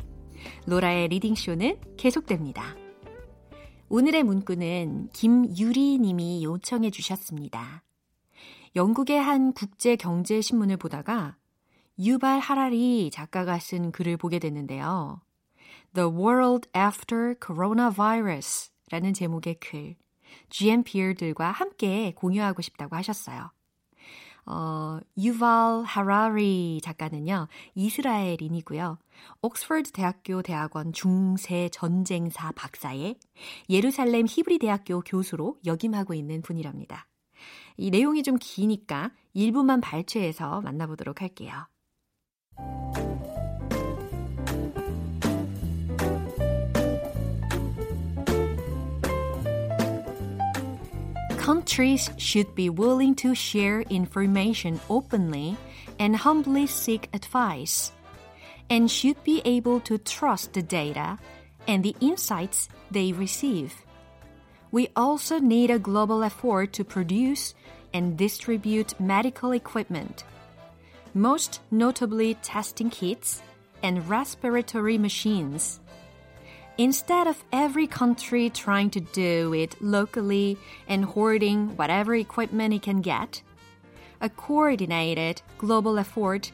로라의 0.67 1.09
Reading 1.09 1.40
Show는 1.40 1.77
계속됩니다. 1.99 2.77
오늘의 3.91 4.23
문구는 4.23 5.11
김유리 5.13 5.99
님이 5.99 6.43
요청해 6.45 6.91
주셨습니다. 6.91 7.83
영국의 8.75 9.21
한 9.21 9.53
국제 9.53 9.97
경제 9.97 10.41
신문을 10.41 10.79
보다가 10.79 11.37
유발 11.99 12.41
하라리 12.41 13.11
작가가 13.11 13.59
쓴 13.59 13.91
글을 13.91 14.17
보게 14.17 14.39
됐는데요. 14.39 15.21
The 15.95 16.09
World 16.09 16.69
After 16.77 17.35
Coronavirus 17.45 18.71
라는 18.91 19.15
제목의 19.15 19.57
글, 19.61 19.97
GMP들과 20.51 21.51
함께 21.51 22.13
공유하고 22.15 22.61
싶다고 22.61 22.97
하셨어요. 22.97 23.51
어, 24.45 25.01
유발 25.19 25.83
하라리 25.85 26.81
작가는요, 26.83 27.49
이스라엘인이고요. 27.75 28.99
옥스퍼드 29.43 29.91
대학교 29.93 30.43
대학원 30.43 30.93
중세 30.93 31.69
전쟁사 31.73 32.53
박사에 32.53 33.15
예루살렘 33.69 34.27
히브리 34.29 34.59
대학교 34.59 35.01
교수로 35.01 35.59
역임하고 35.65 36.15
있는 36.15 36.43
분이랍니다. 36.43 37.09
이 37.77 37.91
내용이 37.91 38.23
좀 38.23 38.37
기니까 38.41 39.11
일부만 39.33 39.81
발췌해서 39.81 40.61
만나보도록 40.61 41.23
할게요. 41.23 41.67
Countries 51.47 52.11
should 52.17 52.57
be 52.57 52.69
willing 52.69 53.15
to 53.17 53.33
share 53.33 53.83
information 53.83 54.81
openly 54.91 55.57
and 55.97 56.17
humbly 56.17 56.67
seek 56.67 57.09
advice, 57.13 57.93
and 58.69 58.91
should 58.91 59.23
be 59.23 59.43
able 59.45 59.79
to 59.81 59.97
trust 59.97 60.55
the 60.55 60.63
data 60.63 61.19
and 61.69 61.85
the 61.85 61.95
insights 62.01 62.69
they 62.91 63.13
receive. 63.13 63.77
We 64.73 64.89
also 64.97 65.39
need 65.39 65.71
a 65.71 65.79
global 65.79 66.25
effort 66.25 66.73
to 66.75 66.85
produce 66.85 67.55
and 67.95 68.17
distribute 68.17 68.99
medical 68.99 69.53
equipment, 69.53 70.25
most 71.17 71.61
notably 71.71 72.35
testing 72.43 72.91
kits 72.91 73.43
and 73.83 74.07
respiratory 74.09 74.99
machines. 74.99 75.81
Instead 76.77 77.27
of 77.27 77.43
every 77.53 77.87
country 77.87 78.51
trying 78.51 78.91
to 78.91 79.01
do 79.01 79.55
it 79.55 79.75
locally 79.81 80.59
and 80.87 81.07
hoarding 81.07 81.75
whatever 81.77 82.15
equipment 82.15 82.75
it 82.75 82.83
can 82.83 83.01
get, 83.01 83.43
a 84.21 84.29
coordinated 84.29 85.41
global 85.57 85.99
effort 85.99 86.53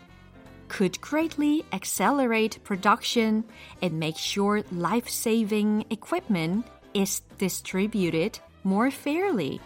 could 0.68 1.00
greatly 1.00 1.64
accelerate 1.72 2.62
production 2.62 3.44
and 3.82 3.98
make 3.98 4.16
sure 4.16 4.62
life 4.70 5.08
saving 5.08 5.84
equipment 5.90 6.64
is 6.94 7.20
distributed 7.36 8.38
more 8.62 8.92
fairly. 8.92 9.60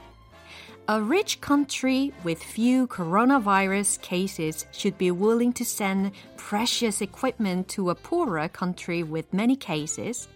A 0.88 1.02
rich 1.02 1.40
country 1.40 2.12
with 2.22 2.40
few 2.40 2.86
coronavirus 2.86 4.00
cases 4.02 4.66
should 4.70 4.96
be 4.96 5.10
willing 5.10 5.52
to 5.54 5.64
send 5.64 6.12
precious 6.36 7.00
equipment 7.00 7.66
to 7.70 7.90
a 7.90 7.96
poorer 7.96 8.46
country 8.46 9.02
with 9.02 9.34
many 9.34 9.56
cases, 9.56 10.28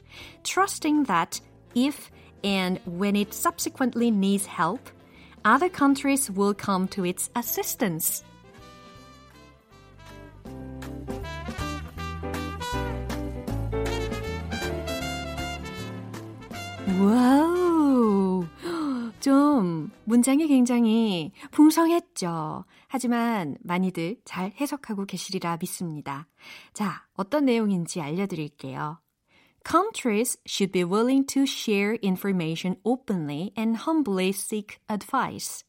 trusting 0.42 1.04
that 1.04 1.40
if 1.76 2.10
and 2.42 2.80
when 2.84 3.14
it 3.14 3.32
subsequently 3.32 4.10
needs 4.10 4.46
help, 4.46 4.90
other 5.44 5.68
countries 5.68 6.28
will 6.28 6.54
come 6.54 6.88
to 6.88 7.04
its 7.04 7.30
assistance. 7.36 8.24
와우! 16.98 17.49
좀 19.60 19.90
문장이 20.04 20.46
굉장히 20.46 21.32
풍성했죠. 21.50 22.64
하지만 22.88 23.58
많이들 23.60 24.16
잘 24.24 24.52
해석하고 24.58 25.04
계시리라 25.04 25.58
믿습니다. 25.60 26.26
자, 26.72 27.06
어떤 27.12 27.44
내용인지 27.44 28.00
알려드릴게요. 28.00 29.00
Countries 29.62 30.38
should 30.48 30.72
be 30.72 30.82
willing 30.82 31.26
to 31.26 31.42
share 31.42 31.98
information 32.02 32.80
openly 32.84 33.52
and 33.58 33.78
humbly 33.86 34.30
seek 34.30 34.78
advice. 34.90 35.62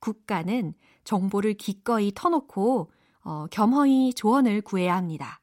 국가는 0.00 0.74
정보를 1.04 1.54
기꺼이 1.54 2.10
터놓고 2.12 2.90
어, 3.22 3.46
겸허히 3.52 4.14
조언을 4.14 4.62
구해야 4.62 4.96
합니다. 4.96 5.40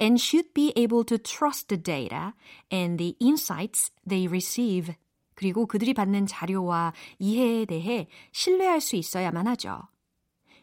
and 0.00 0.20
should 0.20 0.54
be 0.54 0.72
able 0.76 1.02
to 1.02 1.18
trust 1.18 1.66
the 1.66 1.82
data 1.82 2.32
and 2.70 2.96
the 2.98 3.16
insights 3.18 3.90
they 4.06 4.28
receive. 4.28 4.94
그리고 5.34 5.66
그들이 5.66 5.94
받는 5.94 6.26
자료와 6.26 6.92
이해에 7.18 7.64
대해 7.64 8.08
신뢰할 8.32 8.80
수 8.80 8.96
있어야만 8.96 9.46
하죠. 9.48 9.82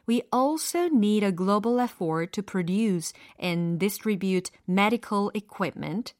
We 0.08 0.24
also 0.34 0.86
need 0.86 1.24
a 1.24 1.32
global 1.32 1.80
effort 1.80 2.32
to 2.32 2.44
produce 2.44 3.14
and 3.42 3.78
distribute 3.78 4.52
medical 4.68 5.30
equipment. 5.36 6.14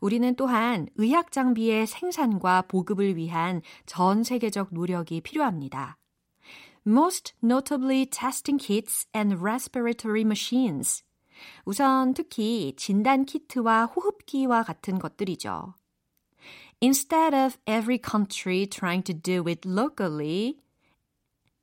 우리는 0.00 0.34
또한 0.34 0.88
의학 0.96 1.30
장비의 1.30 1.86
생산과 1.86 2.62
보급을 2.62 3.16
위한 3.16 3.62
전 3.86 4.24
세계적 4.24 4.68
노력이 4.72 5.20
필요합니다. 5.20 5.98
Most 6.86 7.34
notably 7.42 8.04
testing 8.06 8.62
kits 8.62 9.06
and 9.14 9.36
respiratory 9.40 10.22
machines. 10.22 11.04
우선 11.64 12.14
특히 12.14 12.74
진단 12.76 13.24
키트와 13.24 13.86
호흡기와 13.86 14.62
같은 14.62 14.98
것들이죠. 14.98 15.74
Instead 16.84 17.32
of 17.32 17.56
every 17.66 17.96
country 17.96 18.66
trying 18.66 19.02
to 19.02 19.14
do 19.14 19.48
it 19.48 19.66
locally, 19.66 20.58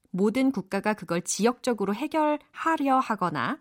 모든 0.09 0.51
국가가 0.51 0.95
그걸 0.95 1.21
지역적으로 1.21 1.93
해결하려 1.93 2.97
하거나 2.99 3.59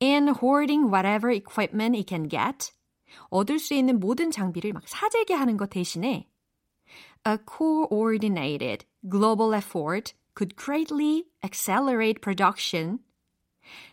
and 0.00 0.32
hoarding 0.42 0.86
whatever 0.90 1.30
equipment 1.30 1.94
it 1.94 2.08
can 2.08 2.26
get, 2.26 2.72
얻을 3.28 3.58
수 3.58 3.74
있는 3.74 4.00
모든 4.00 4.30
장비를 4.30 4.72
막 4.72 4.88
사재기 4.88 5.34
하는 5.34 5.58
것 5.58 5.68
대신에 5.68 6.26
a 7.28 7.36
coordinated 7.46 8.86
global 9.02 9.54
effort 9.54 10.14
could 10.34 10.56
greatly 10.56 11.26
accelerate 11.44 12.22
production 12.22 13.00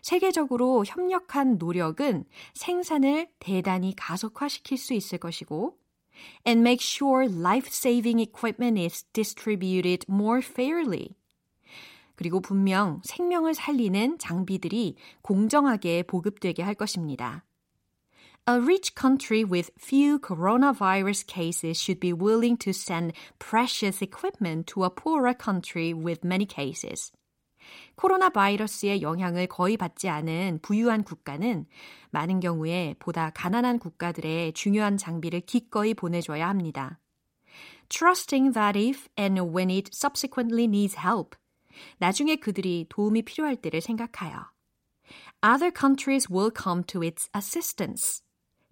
세계적으로 0.00 0.86
협력한 0.86 1.58
노력은 1.58 2.24
생산을 2.54 3.28
대단히 3.38 3.94
가속화시킬 3.94 4.78
수 4.78 4.94
있을 4.94 5.18
것이고 5.18 5.78
and 6.45 6.63
make 6.63 6.81
sure 6.81 7.27
life-saving 7.27 8.19
equipment 8.19 8.77
is 8.77 9.03
distributed 9.13 10.05
more 10.09 10.41
fairly. 10.41 11.15
그리고 12.15 12.39
분명 12.39 13.01
생명을 13.03 13.53
살리는 13.53 14.17
장비들이 14.19 14.95
공정하게 15.21 16.03
보급되게 16.03 16.63
할 16.63 16.75
것입니다. 16.75 17.43
A 18.47 18.59
rich 18.59 18.93
country 18.93 19.43
with 19.43 19.71
few 19.75 20.19
coronavirus 20.19 21.25
cases 21.25 21.81
should 21.81 21.99
be 21.99 22.13
willing 22.13 22.57
to 22.57 22.71
send 22.71 23.11
precious 23.39 24.03
equipment 24.03 24.67
to 24.67 24.83
a 24.83 24.89
poorer 24.89 25.33
country 25.33 25.93
with 25.93 26.23
many 26.23 26.45
cases. 26.45 27.11
코로나 27.94 28.30
바이러스의 28.30 29.02
영향을 29.02 29.46
거의 29.46 29.76
받지 29.76 30.08
않은 30.08 30.60
부유한 30.62 31.04
국가는 31.04 31.66
많은 32.10 32.40
경우에 32.40 32.94
보다 32.98 33.30
가난한 33.30 33.78
국가들의 33.78 34.52
중요한 34.54 34.96
장비를 34.96 35.40
기꺼이 35.40 35.94
보내줘야 35.94 36.48
합니다. 36.48 36.98
Trusting 37.88 38.52
that 38.54 38.78
if 38.78 39.08
and 39.18 39.40
when 39.40 39.70
it 39.70 39.90
subsequently 39.92 40.64
needs 40.64 40.96
help, 40.98 41.36
나중에 41.98 42.36
그들이 42.36 42.86
도움이 42.88 43.22
필요할 43.22 43.56
때를 43.56 43.80
생각하여 43.80 44.50
Other 45.44 45.72
countries 45.76 46.28
will 46.30 46.50
come 46.56 46.84
to 46.84 47.02
its 47.02 47.28
assistance. 47.34 48.22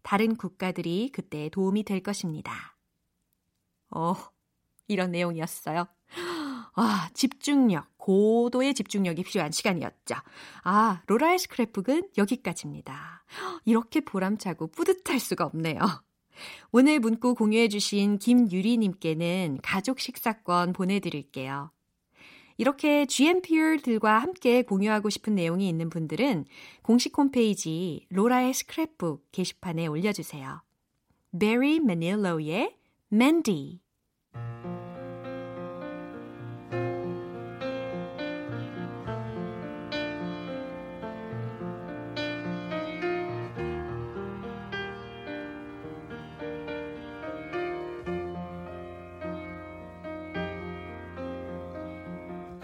다른 0.03 0.37
국가들이 0.37 1.11
그때 1.13 1.49
도움이 1.51 1.83
될 1.83 2.03
것입니다. 2.03 2.77
어, 3.91 4.15
이런 4.87 5.11
내용이었어요. 5.11 5.87
아, 6.75 7.11
집중력, 7.13 7.98
고도의 8.09 8.73
집중력이 8.73 9.23
필요한 9.23 9.53
시간이었죠. 9.53 10.15
아, 10.65 11.03
로라의 11.09 11.37
스크랩북은 11.37 12.17
여기까지입니다. 12.17 13.23
이렇게 13.67 14.01
보람차고 14.01 14.69
뿌듯할 14.69 15.21
수가 15.21 15.45
없네요. 15.45 15.79
오늘 16.73 17.01
문구 17.01 17.35
공유해주신 17.35 18.19
김유리님께는 18.19 19.59
가족 19.63 20.01
식사권 20.01 20.73
보내드릴게요. 20.73 21.71
이렇게 22.57 23.05
GMPR들과 23.05 24.17
함께 24.19 24.63
공유하고 24.63 25.11
싶은 25.11 25.35
내용이 25.35 25.69
있는 25.69 25.91
분들은 25.91 26.47
공식 26.81 27.17
홈페이지 27.19 28.07
로라의 28.09 28.55
스크랩북 28.55 29.21
게시판에 29.33 29.87
올려주세요. 29.87 30.63
Barry 31.39 31.75
Manillo의 31.77 32.75
Mandy 33.13 33.81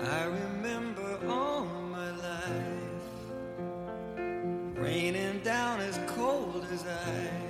I 0.06 0.24
remember 0.24 1.18
all 1.28 1.64
my 1.64 2.10
life 2.10 3.04
raining 4.76 5.40
down 5.40 5.80
as 5.80 5.98
cold 6.06 6.66
as 6.72 6.84
ice. 6.84 7.44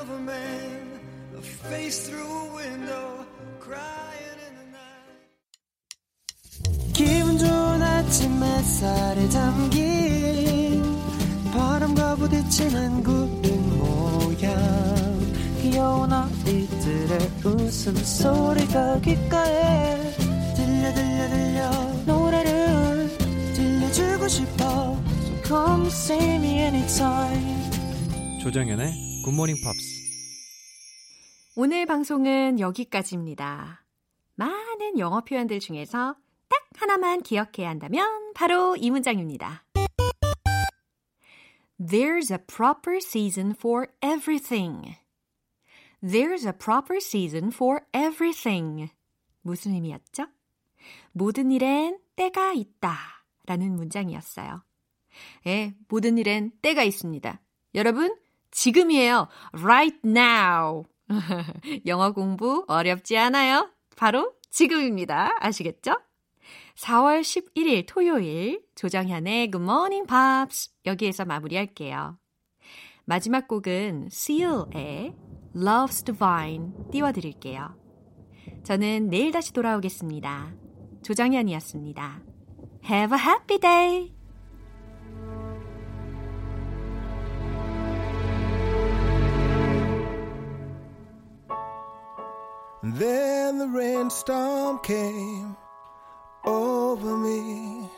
of 0.00 0.10
a 0.10 0.18
man, 0.18 1.00
a 1.36 1.40
face 1.42 2.08
through 2.08 2.20
a 2.20 2.54
window, 2.54 3.26
crying 3.58 4.38
in 4.46 4.54
the 4.58 4.66
night. 4.72 5.16
바람과 11.52 12.16
부딪히는 12.16 13.02
구름 13.02 13.78
모양 13.78 14.96
귀여운 15.62 16.12
아이들의 16.12 17.30
웃음소리가 17.44 19.00
귓가에 19.00 19.95
come 25.46 25.86
see 25.86 26.34
me 26.36 26.58
anytime 26.58 28.40
조정연의 28.42 29.22
굿모닝 29.24 29.56
팝스. 29.62 29.96
오늘 31.56 31.86
방송은 31.86 32.58
여기까지입니다. 32.60 33.84
많은 34.34 34.98
영어 34.98 35.22
표현들 35.22 35.60
중에서 35.60 36.16
딱 36.48 36.60
하나만 36.76 37.22
기억해야 37.22 37.68
한다면 37.68 38.32
바로 38.34 38.76
이 38.76 38.90
문장입니다. 38.90 39.64
There's 41.78 42.32
a 42.32 42.38
proper 42.38 42.98
season 42.98 43.54
for 43.56 43.86
everything. 44.02 44.96
There's 46.02 46.44
a 46.44 46.52
proper 46.52 46.98
season 46.98 47.48
for 47.52 47.80
everything. 47.94 48.90
무슨 49.42 49.74
의미였죠? 49.74 50.26
모든 51.12 51.52
일엔 51.52 51.98
때가 52.16 52.52
있다. 52.52 52.96
라는 53.46 53.76
문장이었어요. 53.76 54.65
예, 55.46 55.74
모든 55.88 56.18
일엔 56.18 56.52
때가 56.62 56.82
있습니다. 56.82 57.40
여러분, 57.74 58.16
지금이에요. 58.50 59.28
Right 59.52 59.98
now. 60.04 60.84
영어 61.86 62.12
공부 62.12 62.64
어렵지 62.68 63.16
않아요. 63.18 63.70
바로 63.96 64.32
지금입니다. 64.50 65.36
아시겠죠? 65.40 65.96
4월 66.76 67.20
11일 67.20 67.84
토요일 67.86 68.62
조정현의 68.74 69.50
Good 69.50 69.62
Morning 69.62 70.06
Pops 70.06 70.70
여기에서 70.84 71.24
마무리할게요. 71.24 72.18
마지막 73.04 73.48
곡은 73.48 74.08
Seal의 74.10 75.14
Love's 75.54 76.04
Divine 76.04 76.72
띄워드릴게요. 76.90 77.76
저는 78.64 79.08
내일 79.08 79.30
다시 79.30 79.52
돌아오겠습니다. 79.52 80.52
조정현이었습니다. 81.02 82.22
Have 82.84 83.16
a 83.16 83.24
happy 83.24 83.58
day! 83.60 84.15
Then 92.94 93.58
the 93.58 93.66
rainstorm 93.66 94.78
came 94.78 95.56
over 96.44 97.16
me. 97.16 97.90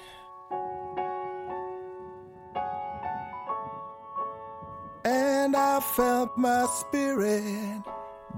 And 5.05 5.55
I 5.55 5.81
felt 5.81 6.39
my 6.39 6.65
spirit 6.65 7.83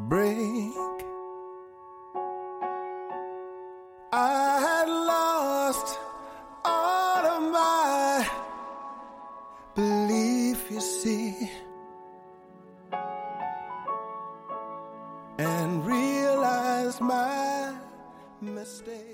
break. 0.09 0.75
I 4.13 4.59
had 4.67 4.89
lost 4.89 6.01
all 6.65 7.27
of 7.27 7.53
my 7.53 8.29
belief, 9.77 10.69
you 10.69 10.81
see. 10.81 11.49
mistake. 18.61 19.10